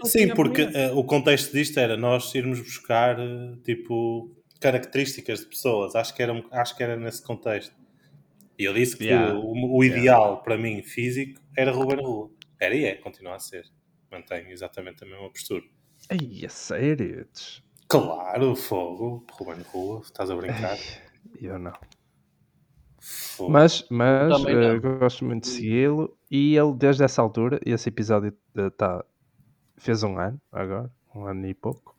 [0.00, 5.46] que Sim, porque eh, o contexto disto era nós irmos buscar eh, tipo características de
[5.46, 5.96] pessoas.
[5.96, 7.74] Acho que era, acho que era nesse contexto.
[8.56, 9.34] E eu disse que Yeah.
[9.36, 12.30] o, o ideal para mim físico era Ruben Rua.
[12.60, 13.64] Era e é, continua a ser.
[14.12, 15.64] Mantenho exatamente a mesma postura.
[16.10, 17.26] Ai, a sério?
[17.88, 20.76] Claro, fogo, Ruben Rua, estás a brincar?
[21.40, 21.72] Eu não.
[23.00, 23.50] Fogo.
[23.50, 24.98] Mas, mas eh, não.
[24.98, 29.04] gosto muito de segui-lo e ele desde essa altura, esse episódio eh, tá,
[29.76, 31.96] fez um ano agora, um ano e pouco,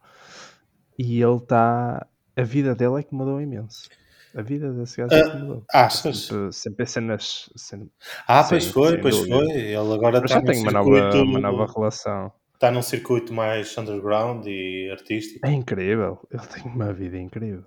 [0.97, 2.07] e ele está.
[2.37, 3.87] A vida dele é que mudou imenso.
[4.35, 5.63] A vida desse gajo é que mudou.
[5.71, 6.25] Achas?
[6.25, 7.49] Sempre, sempre em cenas.
[7.55, 7.87] cena-
[8.27, 9.35] Ah, pois foi, sem pois dúvida.
[9.37, 9.51] foi.
[9.51, 10.89] Ele agora Mas está já tem uma nova,
[11.23, 12.33] uma nova relação.
[12.55, 15.45] Está num circuito mais underground e artístico.
[15.47, 16.19] É incrível.
[16.31, 17.65] Ele tem uma vida incrível.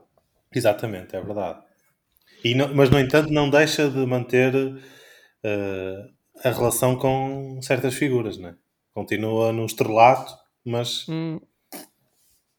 [0.54, 1.60] Exatamente, é verdade.
[2.44, 4.52] E não- mas, no entanto, não deixa de manter
[5.44, 6.04] eh,
[6.44, 8.56] a relação com certas figuras, né?
[8.94, 10.32] Continua no estrelato,
[10.64, 11.38] mas Hum,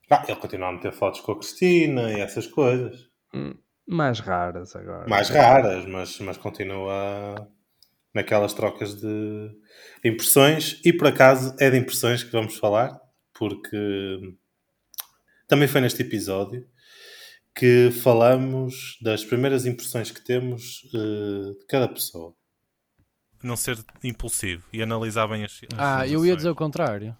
[0.09, 3.09] ah, ele continua a meter fotos com a Cristina e essas coisas.
[3.33, 3.53] hum,
[3.87, 5.07] mais raras agora.
[5.09, 7.47] Mais raras, mas, mas continua
[8.13, 9.49] naquelas trocas de
[10.03, 10.79] impressões.
[10.85, 12.99] E por acaso é de impressões que vamos falar,
[13.33, 13.77] porque
[15.47, 16.67] também foi neste episódio
[17.55, 22.33] que falamos das primeiras impressões que temos eh, de cada pessoa.
[23.43, 25.59] não ser impulsivo e analisar bem as.
[25.73, 27.15] as Ah, eu ia dizer o contrário.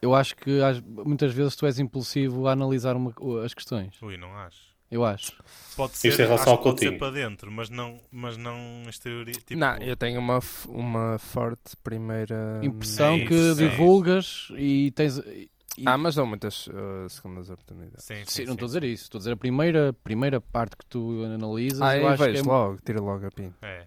[0.00, 0.58] Eu acho que
[1.04, 4.00] muitas vezes tu és impulsivo a analisar uma- as questões.
[4.02, 4.71] Ui, não acho.
[4.92, 5.32] Eu acho.
[5.74, 9.24] Pode ser, Isto em relação ao pode ser para dentro, mas não, mas não exterior.
[9.24, 13.56] Tipo, Não, eu tenho uma, f- uma forte primeira Impressão é isso, que é isso.
[13.56, 15.16] divulgas e tens.
[15.16, 15.50] e-
[15.86, 18.04] Ah, mas dão muitas uh, segundas oportunidades.
[18.04, 19.04] Sim, sim, Sim, não estou a dizer isso.
[19.04, 21.80] Estou a dizer a primeira, primeira parte que tu analisas.
[21.80, 22.46] Ah, eu eu acho que vejo é...
[22.52, 23.56] logo, tira logo a pinta.
[23.66, 23.86] É.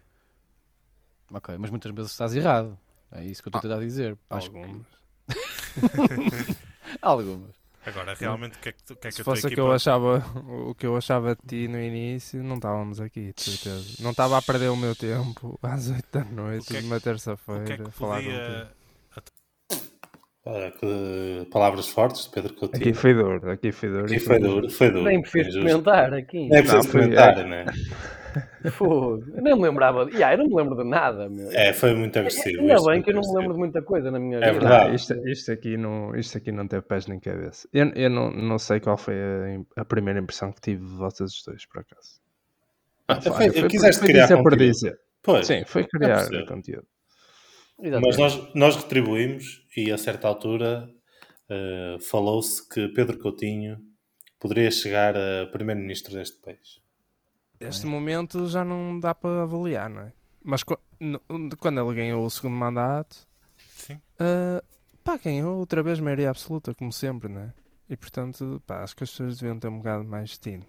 [1.32, 2.76] Ok, mas muitas vezes estás errado.
[3.12, 4.18] É isso que eu estou a tentar dizer.
[4.32, 4.88] Acho que- Algumas.
[7.02, 7.64] Algumas.
[7.86, 9.62] Agora, realmente, o que é que, que, é que Se fosse o que equipa...
[9.62, 10.17] eu achava,
[10.69, 13.98] o que eu achava de ti no início, não estávamos aqui, de certeza.
[14.04, 17.00] Não estava a perder o meu tempo às 8 da noite, que é que- numa
[17.00, 18.67] que é terça-feira, que a falar contigo.
[20.45, 20.58] Podia...
[20.60, 22.81] Ora, que palavras fortes de Pedro Coutinho.
[22.84, 24.05] Aqui foi duro, aqui foi duro.
[24.05, 25.03] Aqui foi duro, foi duro.
[25.05, 26.38] Nem preciso comentar aqui.
[26.47, 27.65] Nem preciso Não, foi- comentar, né?
[28.71, 29.23] Fogo.
[29.34, 30.10] Eu não me lembrava.
[30.12, 31.49] Yeah, eu não me lembro de nada, meu.
[31.51, 32.60] É, foi muito agressivo.
[32.62, 34.60] Ainda bem que eu não me lembro de muita coisa na minha É vida.
[34.60, 34.88] verdade.
[34.89, 37.65] Não, isto, isto aqui não, isto aqui não teve pés nem cabeça.
[37.71, 41.31] Eu, eu não, não sei qual foi a, a primeira impressão que tive de vocês
[41.31, 42.19] os dois, por acaso.
[43.08, 44.71] Ah, Foi- foi- foi- quiseste foi criar dizer por conteúdo.
[44.71, 44.99] dizer.
[45.23, 46.45] Pois, Sim, foi criar percebo.
[46.47, 46.88] conteúdo.
[47.79, 48.17] Exatamente.
[48.17, 50.89] mas nós, nós retribuímos e a certa altura
[51.49, 53.79] eh, falou-se que Pedro Coutinho
[54.39, 56.81] poderia chegar a primeiro-ministro deste país.
[57.59, 60.13] Este momento já não dá para avaliar, não é?
[60.43, 63.99] Mas quando ele ganhou o segundo mandato, Sim.
[64.19, 64.63] ah,
[65.03, 67.53] pá, ganhou outra vez maioria absoluta, como sempre, não é?
[67.89, 70.65] E portanto, pá, acho que as pessoas deviam ter um bocado mais destino.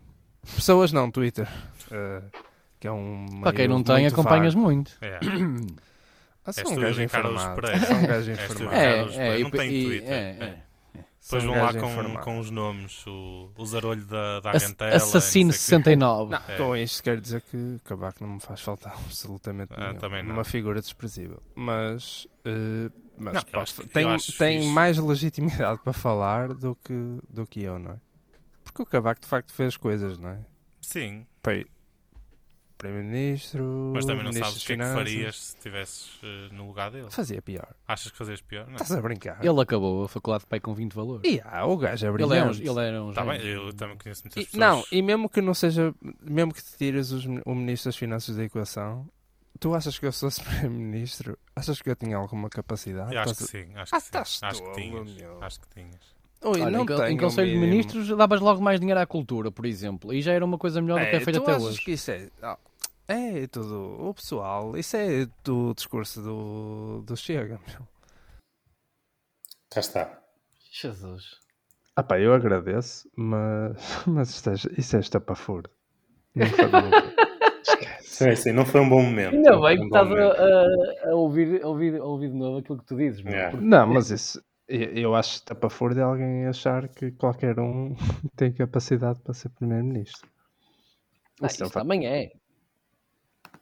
[0.55, 1.49] Pessoas não, Twitter.
[1.91, 2.23] ah,
[2.79, 3.27] que é um.
[3.43, 4.67] Para quem não tem, acompanhas vago.
[4.67, 4.97] muito.
[5.01, 5.19] É.
[6.47, 7.67] Ah, sou um gajo informado.
[7.87, 8.75] Sou um gajo informado.
[8.75, 10.09] É, é, não tem Twitter.
[10.13, 10.45] é, é.
[10.45, 10.67] é.
[11.29, 14.95] Depois vão lá com, com os nomes, o, o zarolho da, da Argentela.
[14.95, 15.91] Assassino não sei o quê.
[15.91, 16.31] 69.
[16.31, 16.57] Não, É.
[16.57, 19.99] com isto quero dizer que Cavaco não me faz faltar absolutamente Ah, nenhum.
[19.99, 20.35] também não.
[20.35, 21.43] Uma figura desprezível.
[21.57, 27.91] Mas, eh, mas tem, tem mais legitimidade para falar do que, do que eu, não
[27.93, 27.97] é?
[28.63, 30.39] Porque o Cavaco de facto fez coisas, não é?
[30.81, 31.65] Sim, Pai,
[32.77, 33.93] Primeiro-Ministro.
[33.95, 37.11] mas também não sabes o que é que farias se estivesses eh, no lugar dele.
[37.11, 37.69] Fazia pior.
[37.87, 38.67] Achas que fazias pior?
[38.67, 38.75] Não.
[38.75, 39.45] Estás a brincar.
[39.45, 41.23] Ele acabou a faculdade de pai com 20 valores.
[41.31, 42.69] E ah, o gajo é Ele era, um- brilhante.
[42.69, 44.61] ele era um Tá bem, eu também conheço muitas E- pessoas.
[44.61, 48.37] não, e mesmo que não seja, mesmo que te tires os- o Ministro das Finanças
[48.37, 49.09] da equação,
[49.59, 50.29] tu achas que eu sou
[50.71, 51.39] Primeiro-Ministro?
[51.55, 53.15] Achas que eu tinha alguma capacidade?
[53.15, 54.07] Eu acho Estás que sim, acho Ah, que sim.
[54.07, 55.09] estás Acho que tinhas.
[55.43, 56.16] Acho que tinhas.
[56.47, 57.59] Ui, Olha, não em, tenho em Conselho de.
[57.59, 60.13] Ministros davas logo mais dinheiro à cultura, por exemplo.
[60.13, 61.81] E já era uma coisa melhor do que é feita até achas hoje.
[61.83, 62.29] que isso é...
[63.09, 64.09] é tudo...
[64.09, 67.87] O pessoal, isso é do discurso do, do Chega, meu.
[69.71, 70.23] Cá está.
[70.71, 71.41] Jesus.
[71.97, 75.71] Ah pá, eu agradeço, mas, mas isto é, isso é estapafúrdio.
[76.35, 77.17] Não foi nunca.
[78.03, 79.35] Sim, sim, não foi um bom momento.
[79.35, 82.31] Ainda Não foi bem que um estás a, a- a ouvir, a, ouvir, a ouvir
[82.31, 83.31] de novo aquilo que tu dizes, meu.
[83.31, 83.51] Yeah.
[83.51, 84.43] Porque Não, mas isso...
[84.69, 87.95] Eu acho estapafúrdio é alguém achar que qualquer um
[88.37, 90.29] tem capacidade para ser Primeiro-Ministro.
[91.41, 92.33] Ah, Isso isso não faz- também é.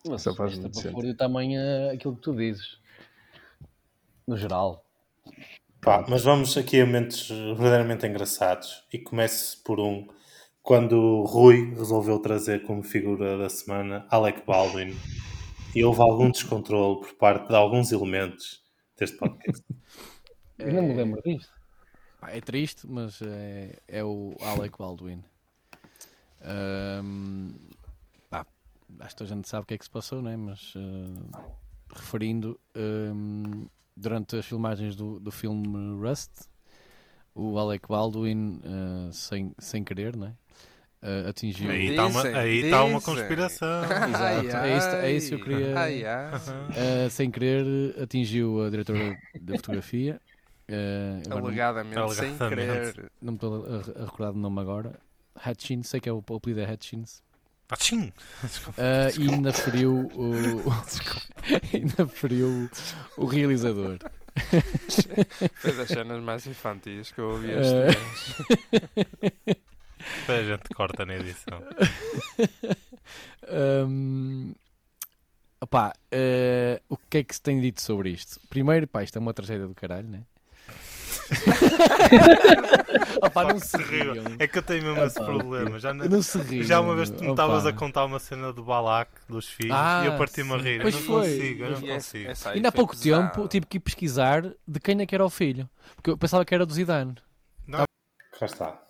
[0.07, 0.91] Mas Isso faz esta muito sentido.
[0.93, 2.79] papúrdia também é aquilo que tu dizes.
[4.27, 4.83] No geral.
[5.83, 8.85] Pá, mas vamos aqui a momentos verdadeiramente engraçados.
[8.93, 10.09] E comece por um.
[10.63, 14.97] Quando o Rui resolveu trazer como figura da semana Alec Baldwin
[15.75, 18.63] e houve algum descontrole por parte de alguns elementos
[18.99, 19.63] deste podcast.
[20.59, 21.53] Eu não me lembro disto.
[22.27, 25.23] É triste, mas é, é o Alec Baldwin.
[26.43, 27.51] Ahm,
[28.31, 28.47] pá,
[29.01, 30.37] acho que a gente sabe o que é que se passou, né?
[30.37, 31.41] mas ah,
[31.95, 36.31] referindo, ahm, durante as filmagens do, do filme Rust,
[37.35, 40.35] o Alec Baldwin, ah, sem, sem querer, né?
[41.03, 41.71] Ah, atingiu.
[41.71, 43.85] Aí está uma, aí tá uma conspiração.
[44.09, 46.31] Exato, é isso- é isso que eu queria- Ai, ai.
[47.07, 50.21] Ah, sem querer, atingiu a diretora da fotografia.
[50.69, 52.93] Ah, agora não- Alegadamente, sem Alegadamente.
[52.95, 53.13] querer.
[53.23, 54.99] não me estou a, a recordar do nome agora.
[55.47, 57.23] Hutchins, sei que é o, o apelido é Hutchins.
[57.71, 58.13] Achim!
[58.79, 60.33] Ah, e ainda feriu o.
[61.75, 62.71] ainda feriu
[63.17, 63.99] o realizador.
[65.55, 67.75] Foi das cenas mais infantis que eu ouvi Eh, este
[69.47, 69.57] mês.
[70.29, 71.63] A gente corta na edição.
[73.49, 74.53] Ahm,
[75.61, 78.41] opá, ah, o que é que se tem dito sobre isto?
[78.49, 80.23] Primeiro, pá, isto é uma tragédia do caralho, né?
[83.23, 84.15] opá, não se riam.
[84.39, 85.79] É que eu tenho mesmo esse Epá, problema.
[85.79, 86.63] Já, não- Não se riam.
[86.65, 90.03] já uma vez tu me estavas a contar uma cena do Balak, dos filhos, Ah,
[90.05, 90.77] e eu parti-me a rir.
[90.77, 91.23] Eu Pois não foi.
[91.23, 92.49] consigo, eu não E essa- consigo.
[92.57, 95.69] Ainda há pouco tempo tive que ir pesquisar de quem é que era o filho.
[95.97, 97.15] Porque eu pensava que era do Zidane.
[98.39, 98.81] Cá está.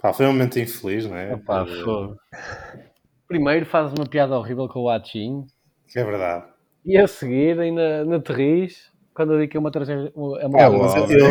[0.00, 1.34] Pá, foi um momento infeliz, não é?
[1.34, 2.84] Opa, Eh.
[3.28, 5.46] Primeiro fazes uma piada horrível com o Atching.
[5.94, 6.46] É verdade.
[6.84, 10.12] E a seguir, ainda na Terriz, quando eu digo que é uma tragédia.
[10.14, 11.30] É uma É Mas eu, eu,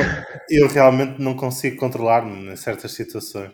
[0.49, 3.51] eu realmente não consigo controlar-me em certas situações.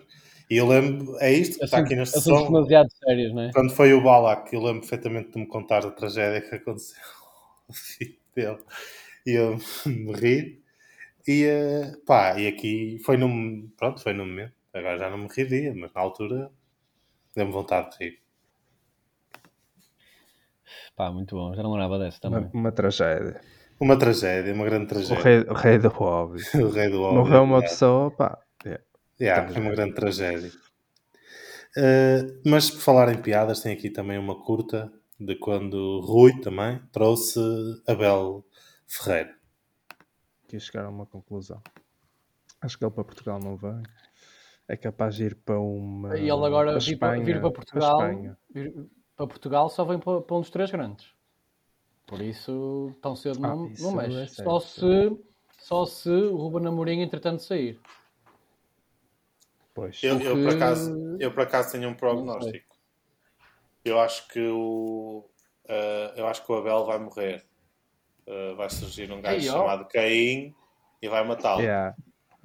[0.50, 2.48] E eu lembro, é isto que está aqui neste assuntos som.
[2.52, 3.52] demasiado sérios, não é?
[3.52, 7.02] Quando foi o Balak, eu lembro perfeitamente de me contar a tragédia que aconteceu
[7.68, 8.60] ao filho dele.
[9.26, 10.62] E eu me ri.
[11.28, 14.54] E, eh, pá, e aqui foi num, pronto, foi num momento.
[14.72, 16.52] Agora já não me riria, mas na altura
[17.36, 18.20] deu-me vontade de rir.
[20.96, 21.54] Pá, muito bom.
[21.56, 22.42] Já não lembrava dessa também.
[22.42, 23.42] Uma, uma tragédia.
[23.80, 25.24] Uma tragédia, uma grande O tragédia.
[25.24, 26.44] rei, o rei do óbvio.
[26.66, 27.24] O rei do óbvio.
[27.24, 27.70] Morreu uma yeah.
[27.70, 28.40] pessoa, pá.
[28.66, 28.84] yeah.
[29.20, 30.52] Yeah, foi uma grande tragédia.
[31.78, 36.82] Uh, mas por falar em piadas, tem aqui também uma curta de quando Rui também
[36.92, 37.40] trouxe
[37.88, 38.46] Abel
[38.88, 39.36] Ferreira.
[40.48, 41.62] Quis chegar a uma conclusão.
[42.62, 43.84] Acho que ele para Portugal não vem.
[44.68, 46.18] É capaz de ir para uma.
[46.18, 48.38] E ele agora para vir para, vir para Portugal, Espanha.
[48.50, 48.74] vir
[49.16, 51.15] para Portugal só vem para, para um dos três grandes.
[52.06, 54.36] Por isso, tão cedo Ah, não, é mexe.
[54.36, 54.50] certo.
[54.50, 55.18] só, se,
[55.60, 57.80] só se o Ruben Amorim entretanto sair.
[59.74, 60.02] Pois.
[60.04, 62.76] Eu, eu, por Porque- acaso, eu por acaso tenho um prognóstico.
[63.84, 65.26] Eu acho que o
[65.66, 67.44] uh, eu acho que o Abel vai morrer.
[68.28, 70.56] Uh, vai surgir um gajo chamado Caim
[71.02, 71.62] e vai matá-lo.
[71.62, 71.96] Yeah.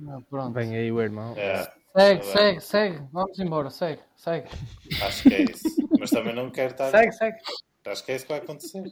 [0.08, 0.52] Ah, pronto.
[0.52, 1.34] Vem aí o irmão.
[1.38, 3.08] É, Segue, Tá segue, segue.
[3.12, 4.48] Vamos embora, segue, segue.
[5.02, 5.64] acho que é isso.
[5.98, 6.90] Mas também não quero estar.
[6.90, 7.38] Segue, segue.
[7.86, 8.82] Acho que é isso que vai acontecer.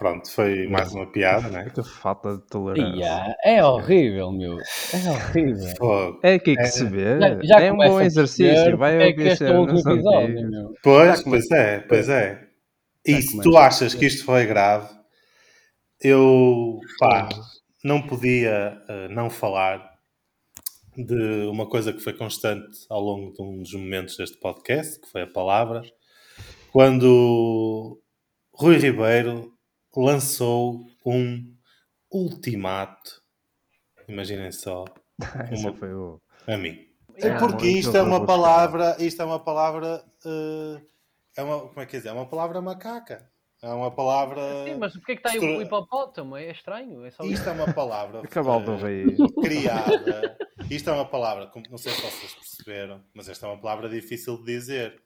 [0.00, 1.68] Pronto, foi mais uma piada, né?
[1.74, 2.96] Que falta de tolerância.
[2.96, 4.56] Ia, é horrível, meu.
[4.56, 5.76] É horrível.
[5.76, 6.20] Fogo.
[6.22, 7.20] É aqui que se vê.
[7.20, 8.46] Já, já é um bom exercício.
[8.46, 10.74] perceber Vai é que ouvir este é o episódio, meu.
[10.82, 12.48] Pois, pois é, pois é.
[13.06, 14.88] E se tu achas que isto foi grave,
[16.02, 17.28] eu pá,
[17.84, 19.86] não podia eh, não falar
[20.96, 25.10] de uma coisa que foi constante ao longo de um dos momentos deste podcast, que
[25.10, 25.82] foi a palavra,
[26.72, 28.00] quando
[28.54, 29.59] Rui Ribeiro
[29.96, 31.54] lançou um
[32.12, 33.22] ultimato,
[34.08, 34.84] imaginem só,
[35.58, 36.20] Uma- foi o.
[36.46, 36.86] a mim.
[37.16, 40.80] É, porque muito isto é uma palavra, isto é uma palavra, eh,
[41.36, 42.08] é uma, como é que é dizer?
[42.08, 43.30] É uma palavra macaca.
[43.62, 44.40] É uma palavra.
[44.64, 46.34] Sim, mas porquê que está aí o hipopótamo?
[46.34, 47.04] É estranho.
[47.04, 47.22] É só.
[47.24, 49.16] Isto é uma palavra cavalo do eh, rei.
[49.42, 50.38] criada.
[50.70, 53.88] Isto é uma palavra, como- não sei se vocês perceberam, mas esta é uma palavra
[53.90, 55.02] difícil de dizer.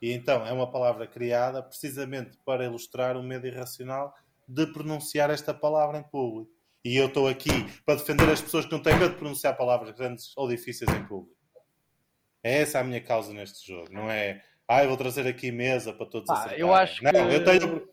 [0.00, 4.14] E então é uma palavra criada precisamente para ilustrar o medo irracional
[4.46, 6.50] de pronunciar esta palavra em público.
[6.84, 7.50] E eu estou aqui
[7.84, 11.04] para defender as pessoas que não têm medo de pronunciar palavras grandes ou difíceis em
[11.06, 11.34] público.
[12.44, 13.92] É essa a minha causa neste jogo.
[13.92, 16.60] Não é, ah, eu vou trazer aqui mesa para todos Pá, acertarem.
[16.60, 17.88] eu acho Não, que- eu tenho...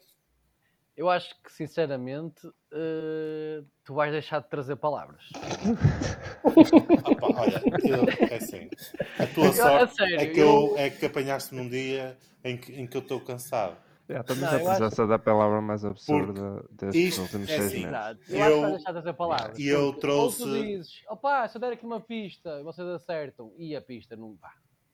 [0.95, 5.23] Eu acho que, sinceramente, eh, tu vais deixar de trazer palavras.
[7.03, 8.69] Opa, olha, eu, é assim.
[9.17, 9.53] A tua Eu- a
[9.87, 13.01] sorte sério, é, que eu, é que apanhaste num dia em que, em que eu
[13.01, 13.75] estou cansado.
[14.13, 17.57] Já estamos Não, a eu acho- presença da palavra mais absurda destes isto últimos é
[17.57, 17.89] seis assim, meses.
[17.89, 18.19] Exato.
[18.29, 19.59] Eu, Eu- acho que vais deixar de trazer palavras.
[19.59, 22.87] e eu trouxe- Ou tu dizes, opá, se eu der aqui uma pista e vocês
[22.87, 24.53] acertam e a pista não, pá,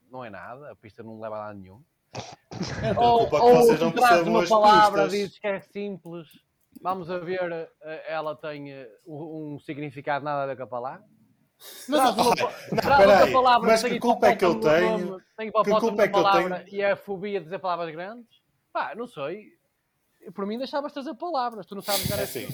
[0.09, 1.81] não é nada, a pista não leva a lado nenhum.
[2.93, 5.11] Então, ou culpa que ou vocês não percebam uma palavra, pistas.
[5.11, 6.27] dizes que é simples,
[6.81, 11.03] vamos a ver, eh, ela tem eh, um significado nada a ver com a palavra.
[11.89, 14.97] Mas, Traz uma, não, traz palavra que culpa é que eu tenho?
[15.09, 16.75] nome, Tem hipopótamo culpa é que eu palavra tenho?
[16.75, 18.38] e é a fobia de dizer palavras grandes?
[18.79, 19.51] Pá, não sei.
[20.33, 22.47] Por mim deixavas de trazer palavras, tu não sabes dar É assim.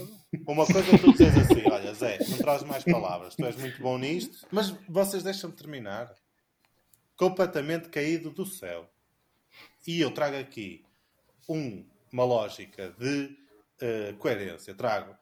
[0.48, 3.80] Uma coisa é tu dizes assim, olha Zé, não traz mais palavras, tu és muito
[3.80, 6.12] bom nisto, mas vocês deixam-me terminar.
[7.16, 8.90] Completamente caído do céu.
[9.86, 10.84] E eu trago aqui
[11.48, 13.38] um- uma lógica de
[13.80, 14.74] eh, coerência.
[14.74, 15.16] Trago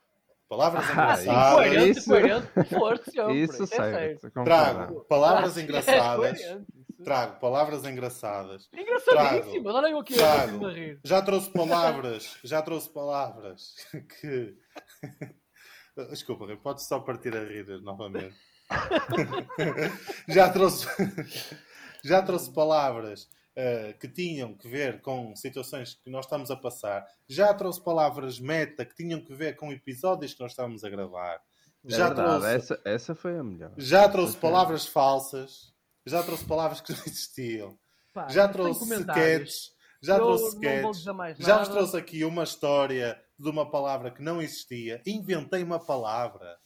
[0.53, 1.53] palavras Ah, engraçadas.
[1.55, 3.31] coerente, isso-.
[3.31, 4.31] Isso é certo.
[4.43, 6.39] Trago palavras Ah, é engraçadas.
[6.39, 6.65] isso.
[7.03, 8.69] Trago palavras engraçadas.
[8.71, 10.65] Engraçadíssimo, olha eu aqui Trago.
[10.67, 10.99] a rir.
[11.03, 13.75] Já trouxe palavras, já trouxe palavras
[14.21, 14.55] que.
[16.09, 18.35] Desculpa, Rui, podes só partir a rir novamente.
[20.29, 20.87] já trouxe.
[22.03, 27.05] já trouxe palavras eh, que tinham que ver com situações que nós estamos a passar.
[27.27, 31.35] Já trouxe palavras meta que tinham que ver com episódios que nós estamos a gravar.
[31.85, 33.71] É Já verdade, trouxe, essa, essa foi a melhor.
[33.77, 35.73] já trouxe palavras falsas.
[36.05, 37.77] Já trouxe palavras que não existiam.
[38.13, 39.71] Pá, Já trouxe sketches.
[40.01, 41.03] Já Eu trouxe sketches.
[41.39, 45.01] Já vos trouxe aqui uma história de uma palavra que não existia.
[45.05, 46.57] Inventei uma palavra.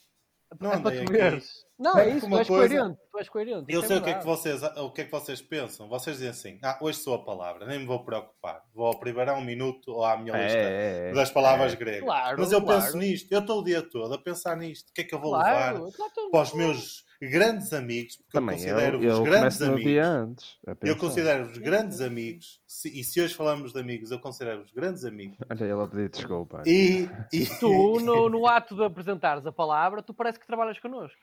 [0.59, 1.67] Não É para tu veres.
[1.77, 2.75] Não, é isso, tu és coisa?
[2.75, 2.99] coerente.
[3.11, 3.65] Tu és coerente.
[3.73, 5.87] Eu isso sei é o que, é que vocês, o que é que vocês pensam.
[5.89, 8.63] Vocês dizem assim: Ah, hoje sou a palavra, nem me vou preocupar.
[8.73, 11.75] Vou ao primeiro um minuto ou à minha lista É, é, das palavras é.
[11.75, 12.03] gregas.
[12.05, 12.81] Claro, Mas eu claro.
[12.81, 14.89] penso nisto, eu estou o dia todo a pensar nisto.
[14.89, 18.55] O que é que eu vou Claro, levar para os meus grandes amigos, porque Também
[18.63, 19.83] eu considero-vos grandes amigos.
[19.83, 20.57] dia antes.
[20.83, 25.37] Eu considero-vos grandes amigos, se- e se hoje falamos de amigos, eu considero-vos grandes amigos.
[25.49, 26.63] Olha, ele a pedir desculpa.
[26.65, 31.17] E, e Tu, no, no ato de apresentares a palavra, tu parece que trabalhas connosco.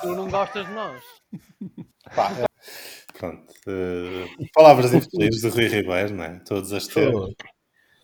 [0.00, 1.02] Tu não gostas de nós.
[2.16, 2.30] pá,
[3.18, 3.52] pronto.
[3.68, 6.40] eh, palavras infelizes de Rui Ribeiro, não é?
[6.40, 7.12] Todas as ter.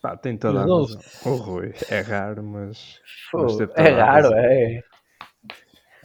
[0.01, 1.01] Pá, tem toda a razão.
[1.25, 3.01] O Rui é raro, mas.
[3.31, 4.37] Pô, mas é raro, razão.
[4.37, 4.81] é.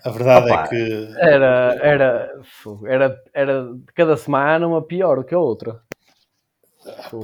[0.05, 2.43] A verdade Opa, é que Era, era,
[2.87, 5.81] era, era de cada semana uma pior do que a outra.
[7.09, 7.23] Fu.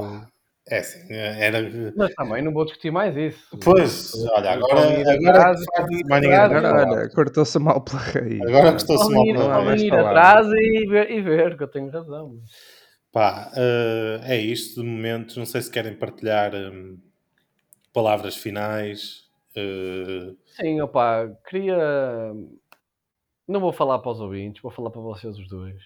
[0.66, 1.92] é assim, era.
[1.94, 3.58] Mas também não vou discutir mais isso.
[3.62, 4.80] Pois, olha, agora,
[5.12, 5.54] agora
[6.14, 8.40] Agora, olha, cortou-se mal pela raiz.
[8.40, 9.82] Agora gostou-se Só mal pela raiz.
[9.82, 10.24] vir palavras.
[10.24, 12.38] atrás e ver, e ver que eu tenho razão.
[13.12, 15.38] Pá, eh, é isto de momento.
[15.38, 16.96] Não sei se querem partilhar hum,
[17.92, 19.28] palavras finais.
[19.54, 21.76] eh, Sim, opá, queria.
[23.50, 25.82] Não vou falar para os ouvintes, vou falar para vocês os dois.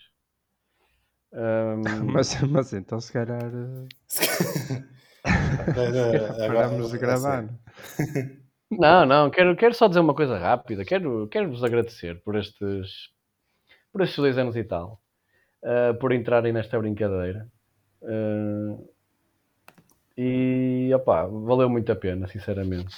[1.32, 1.80] Ahm,
[2.12, 3.40] Mas, mas então, se calhar.
[3.42, 3.88] eh,
[6.46, 7.44] Paramos de gravar.
[7.44, 8.38] assim,
[8.70, 10.84] Não, não, quero, quero só dizer uma coisa rápida.
[10.84, 13.08] Quero, quero vos agradecer por estes,
[13.92, 15.00] por estes dois anos e tal,
[15.64, 17.48] ah, por entrarem nesta brincadeira.
[18.02, 18.76] Ah,
[20.18, 22.94] e opá, valeu muito a pena, sinceramente.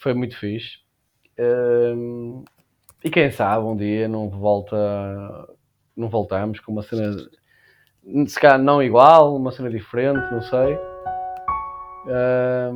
[0.00, 0.80] Foi muito fixe.
[1.38, 2.42] Ah,
[3.06, 4.76] e quem sabe um dia não volta,
[5.96, 7.16] não voltamos com uma cena,
[8.26, 10.78] se calhar não igual, uma cena diferente, não sei.
[12.08, 12.70] Ah,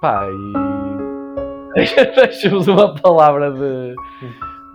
[0.00, 1.76] Pá, e
[2.16, 3.94] deixo-vos uma palavra de,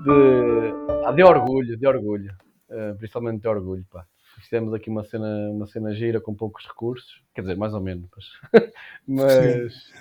[0.03, 2.33] de, de orgulho, de orgulho,
[2.71, 4.05] Eh, principalmente de orgulho, pá.
[4.39, 8.07] Fizemos aqui uma cena, uma cena gira com poucos recursos, quer dizer, mais ou menos,
[8.09, 8.25] mas,
[9.05, 9.93] mas,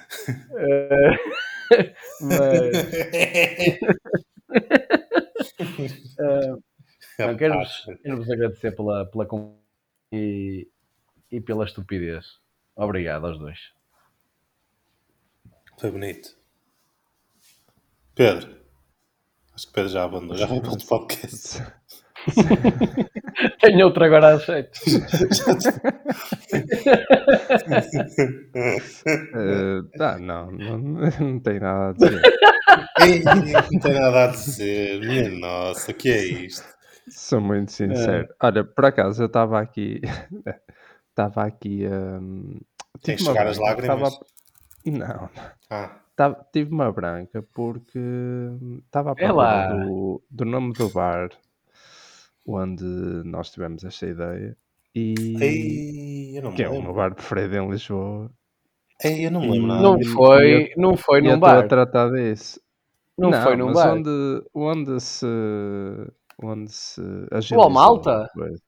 [0.57, 1.19] eh,
[2.23, 2.71] mas
[7.19, 9.27] não, quero-vos quero-vos agradecer pela, pela
[10.13, 10.69] e,
[11.31, 12.39] e pela estupidez.
[12.75, 13.73] Obrigado aos dois.
[15.79, 16.37] Foi bonito.
[18.15, 18.61] Pedro.
[19.55, 20.37] Acho que Pedro já abandonou.
[20.37, 21.63] Já foi para outro podcast.
[23.61, 24.79] Tenho outro agora a jeito.
[29.35, 32.23] Eh, tá, não, não, não tem nada a dizer.
[33.01, 35.01] Ei, não tem nada a dizer.
[35.01, 36.65] Minha nossa, que é isto?
[37.09, 38.29] Sou muito sincero.
[38.43, 40.01] Olha, por acaso eu estava aqui.
[41.11, 41.85] Estava aqui.
[41.87, 42.61] hum,
[43.03, 44.15] Tem que chegar às lágrimas?
[44.15, 44.25] tava-
[44.87, 45.29] Não,
[45.69, 47.99] Ah, tava- tive uma branca porque
[48.87, 51.29] estava a É procura do, do nome do bar
[52.47, 52.85] onde
[53.25, 54.57] nós tivemos esta ideia.
[54.95, 55.15] E.
[55.41, 56.95] ei, eu não Que é o meu lembro.
[56.95, 58.31] bar preferido em Lisboa.
[59.05, 59.83] Ei, eu não me lembro nada.
[59.83, 61.69] Não foi, não foi eu num estou a bar.
[61.69, 62.61] tratar disso.
[63.17, 63.93] Não, foi num mas bar.
[63.95, 65.27] Onde, onde se.
[66.43, 67.01] Onde se.
[67.01, 68.25] O agilizou Almalta?
[68.25, 68.63] a coisa.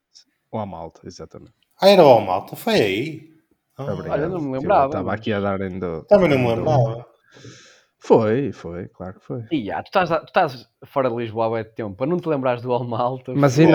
[0.50, 1.52] O Amalta, exatamente.
[1.80, 3.30] Ah, era o Malta, foi aí.
[3.78, 3.84] Ah.
[3.84, 6.02] Olha, não me Eu lembrava, Estava aqui a dar em do...
[6.04, 7.06] Também não me do- lembrava.
[8.04, 9.44] Foi, foi, claro que foi.
[9.52, 12.16] E, ah, tu, estás, tu estás fora de Lisboa há bué de tempo, para não
[12.16, 13.32] te lembrares do Almalta.
[13.32, 13.68] Mas e é.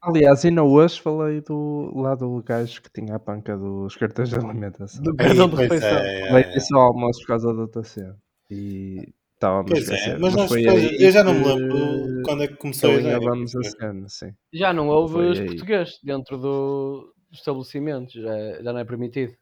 [0.00, 4.36] aliás, ainda hoje falei do, lá do gajo que tinha a panca dos cartões de
[4.36, 5.02] alimentação.
[5.02, 5.98] do cartão de pois refeição.
[5.98, 6.58] é, Falei é.
[6.74, 8.10] ao almoço por causa do TC.
[8.50, 10.18] E estava-me a Pois é, esquecer.
[10.18, 12.94] mas nós foi depois, aí eu já não me lembro quando é que começou a
[12.94, 13.16] ideia.
[13.16, 14.32] alinhavamos a cena, sim.
[14.50, 19.34] Já não houve português dentro do, dos estabelecimentos, já, já não é permitido.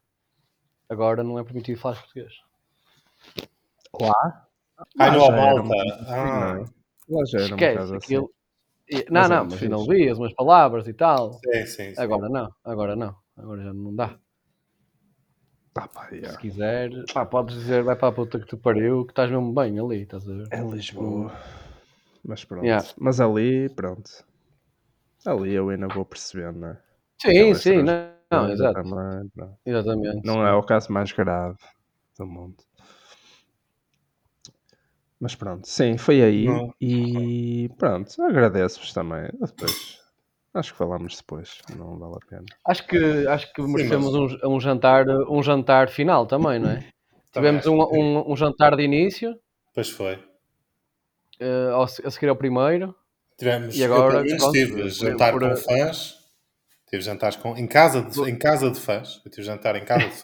[0.89, 2.33] Agora não é permitido falar português.
[4.01, 4.47] Lá?
[4.99, 5.69] Ai, no assim,
[6.09, 6.65] Ah, não?
[7.17, 7.95] Lá já era Esquece assim.
[7.95, 8.31] aquilo.
[8.89, 9.73] E- não, Mas não, ainda fixe.
[9.73, 11.33] ouvias umas palavras e tal.
[11.33, 11.95] sim, sim.
[11.95, 12.01] sim.
[12.01, 13.15] Agora não, agora não.
[13.37, 14.17] Agora já não dá.
[15.73, 16.31] Tá, pá, yeah.
[16.31, 19.53] Se quiser, pá, podes dizer, vai para a puta que tu pariu, que estás mesmo
[19.53, 20.47] bem ali, estás a ver?
[20.51, 21.33] É Lisboa.
[22.23, 22.65] Mas pronto.
[22.65, 22.87] Yeah.
[22.97, 24.09] Mas ali, pronto.
[25.25, 26.77] Ali eu ainda vou percebendo, não é?
[27.21, 29.31] Sim, Aquelas sim, não, não, exato, também,
[29.65, 30.25] exatamente.
[30.25, 31.57] Não é o caso mais grave
[32.17, 32.57] do mundo.
[35.19, 36.45] Mas pronto, sim, foi aí.
[36.45, 36.73] Não.
[36.79, 39.29] E pronto, agradeço-vos também.
[39.39, 39.99] Depois,
[40.53, 42.45] acho que falamos depois, não vale a pena.
[42.67, 46.79] Acho que, acho que merecemos mas- um, um jantar, um jantar final também, não é?
[47.31, 49.37] Também Tivemos um, um, um jantar de início,
[49.73, 50.17] Pois foi.
[51.73, 52.95] ao se- a seguir ao primeiro.
[53.37, 56.15] Tivemos, E agora, eu, pelo menos, pronto, tive jantar por- com fãs.
[56.89, 59.21] Tive jantares com, em, casa de, em casa de fãs.
[59.25, 60.23] Eu tive jantar em casa de fãs.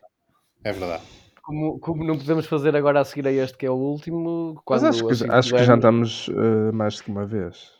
[0.63, 1.03] É verdade.
[1.43, 4.83] Como, como não podemos fazer agora a seguir a este que é o último, quando
[4.83, 7.71] Mas acho que, assim acho que pudermos- jantamos eh, mais do que uma vez.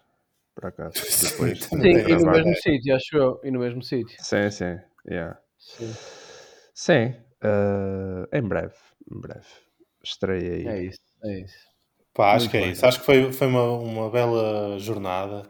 [0.55, 0.93] Por acaso.
[1.21, 4.15] Depois Sim, e no mesmo sítio, acho eu, e no mesmo sítio.
[4.19, 4.77] Sim, sim.
[5.07, 5.39] Yeah.
[5.57, 5.93] Sim,
[6.73, 8.73] Sim, eh, em breve.
[9.11, 9.45] Em breve.
[10.03, 10.67] Estreia aí.
[10.67, 11.55] é isso, é isso.
[12.13, 12.71] Pá, acho Muito que é bem.
[12.71, 12.85] isso.
[12.85, 15.43] Acho que foi, foi uma, uma bela jornada.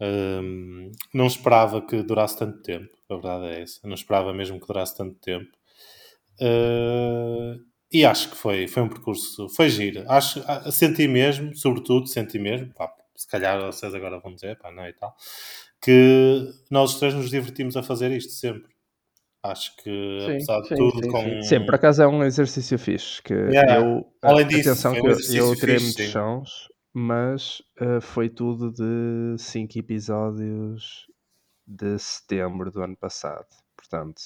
[0.00, 2.90] Hum, não esperava que durasse tanto tempo.
[3.08, 3.80] A verdade é essa.
[3.84, 5.48] Não esperava mesmo que durasse tanto tempo.
[6.40, 7.60] Uh,
[7.92, 9.48] e acho que foi, foi um percurso.
[9.50, 10.04] Foi giro.
[10.10, 12.72] Acho, senti mesmo, sobretudo, senti mesmo.
[12.74, 15.14] Pá, se calhar vocês agora vão dizer, pá, não é e tal.
[15.80, 18.74] Que nós os três nos divertimos a fazer isto sempre.
[19.42, 21.42] Acho que, Sim, apesar de sim, tudo, sim, com.
[21.42, 21.60] sim.
[21.66, 23.22] Por acaso é um exercício fixe.
[23.22, 23.76] Que Yeah.
[23.76, 28.30] eu, Além disso, atenção foi um que eu, eu tirei muitos chãos, mas eh, foi
[28.30, 31.06] tudo de 5 episódios
[31.66, 33.46] de setembro do ano passado.
[33.76, 34.22] Portanto,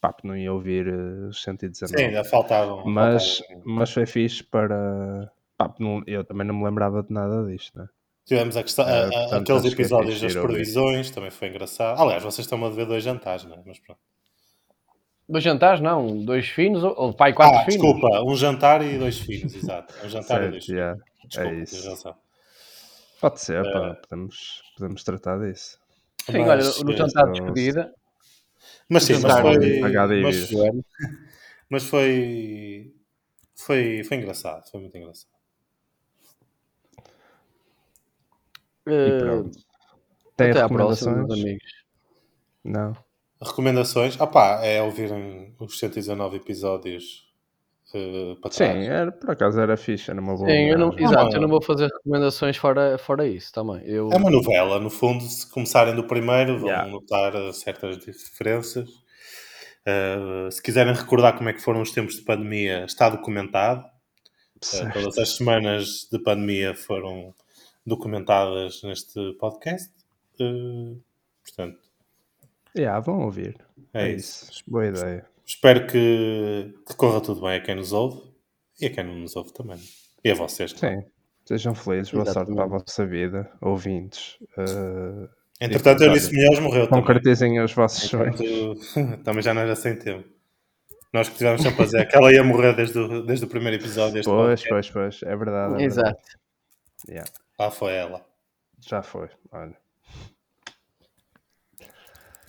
[0.00, 1.98] pá, não ia ouvir eh, os 119.
[1.98, 2.84] Sim, ainda faltavam.
[2.86, 3.62] mas, faltavam.
[3.66, 5.30] mas foi fixe para.
[5.56, 7.88] Pá, não- eu também não me lembrava de nada disto, né?
[8.24, 10.48] Tivemos a questão, Ah, a- a- portanto, aqueles é episódios das ouvir.
[10.48, 11.98] previsões, também foi engraçado.
[12.00, 13.62] Aliás, vocês estão a ver dois jantares, não é?
[13.64, 13.98] Mas pronto.
[15.28, 16.24] Dois jantares, não.
[16.24, 17.80] Dois finos, ou, pai, quatro ah, finos.
[17.82, 19.92] desculpa, um jantar e dois filhos, exato.
[20.04, 20.68] Um jantar e dois Certo, filhos.
[20.68, 21.88] yeah, Desculpa, é isso.
[21.88, 22.14] razão.
[23.20, 25.78] Pode ser, Eh, pá, podemos, podemos tratar disso.
[26.24, 27.94] Sim, Mas, olha, no eh, jantar de então, despedida.
[28.88, 30.50] Mas sim, mas foi, mas,
[31.68, 32.94] mas foi,
[33.54, 35.30] foi, foi engraçado, foi muito engraçado.
[38.84, 39.58] Pronto.
[40.36, 41.40] Tem até à próxima, recomendações?
[41.42, 41.84] amigos.
[42.64, 42.96] Não.
[43.40, 44.20] Recomendações?
[44.20, 47.27] Ah pá, é ouvirem os 119 episódios
[47.94, 48.88] eh, para Sim, trás.
[48.88, 50.48] era, por acaso era fixe, era uma boa.
[50.48, 51.06] Sim, eu não, homenagem.
[51.18, 53.82] exato, eu não vou fazer recomendações fora, fora isso também.
[53.86, 56.90] Eu, É uma novela, no fundo, se começarem do primeiro, vão Yeah.
[56.90, 58.88] notar eh, certas diferenças.
[59.86, 63.84] Eh, se quiserem recordar como é que foram os tempos de pandemia, está documentado.
[64.60, 64.92] Certo.
[64.92, 67.32] todas as semanas de pandemia foram
[67.86, 69.88] documentadas neste podcast.
[70.40, 70.96] Eh,
[71.44, 71.78] portanto,
[72.76, 73.56] Yeah, vão ouvir.
[73.94, 74.50] é, É, isso.
[74.50, 74.62] isso.
[74.66, 75.24] Boa ideia.
[75.48, 78.20] Espero que, que corra tudo bem a quem nos ouve
[78.78, 79.78] e a quem não nos ouve também.
[80.22, 80.72] E a vocês.
[80.72, 81.02] Sim.
[81.46, 84.36] Sejam felizes, boa sorte para a vossa vida, ouvintes.
[84.58, 85.26] Uh,
[85.58, 87.00] Entretanto, Eunice Melhores morreu também.
[87.00, 88.36] concretizem os vossos sonhos.
[88.36, 90.28] Portanto, também já não era sem tempo.
[91.14, 93.76] Nós que tivemos sempre a dizer que ela ia morrer desde o, desde o primeiro
[93.82, 94.68] episódio Pois, podcast.
[94.68, 95.22] pois, pois.
[95.22, 95.82] É verdade.
[95.82, 96.08] É Exato.
[96.10, 96.38] verdade.
[97.08, 98.26] Yeah, Lá foi ela.
[98.86, 99.30] já foi.
[99.50, 99.74] Olha.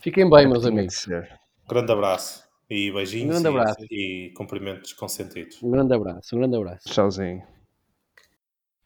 [0.04, 0.96] Fiquem bem, meus amigos.
[0.96, 1.30] ser.
[1.70, 3.86] Grande abraço e beijinhos Um grande e- abraço.
[3.92, 5.62] e cumprimentos consentidos.
[5.64, 6.88] Um grande abraço, um grande abraço.
[6.90, 7.44] Tchauzinho.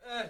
[0.06, 0.30] Eh,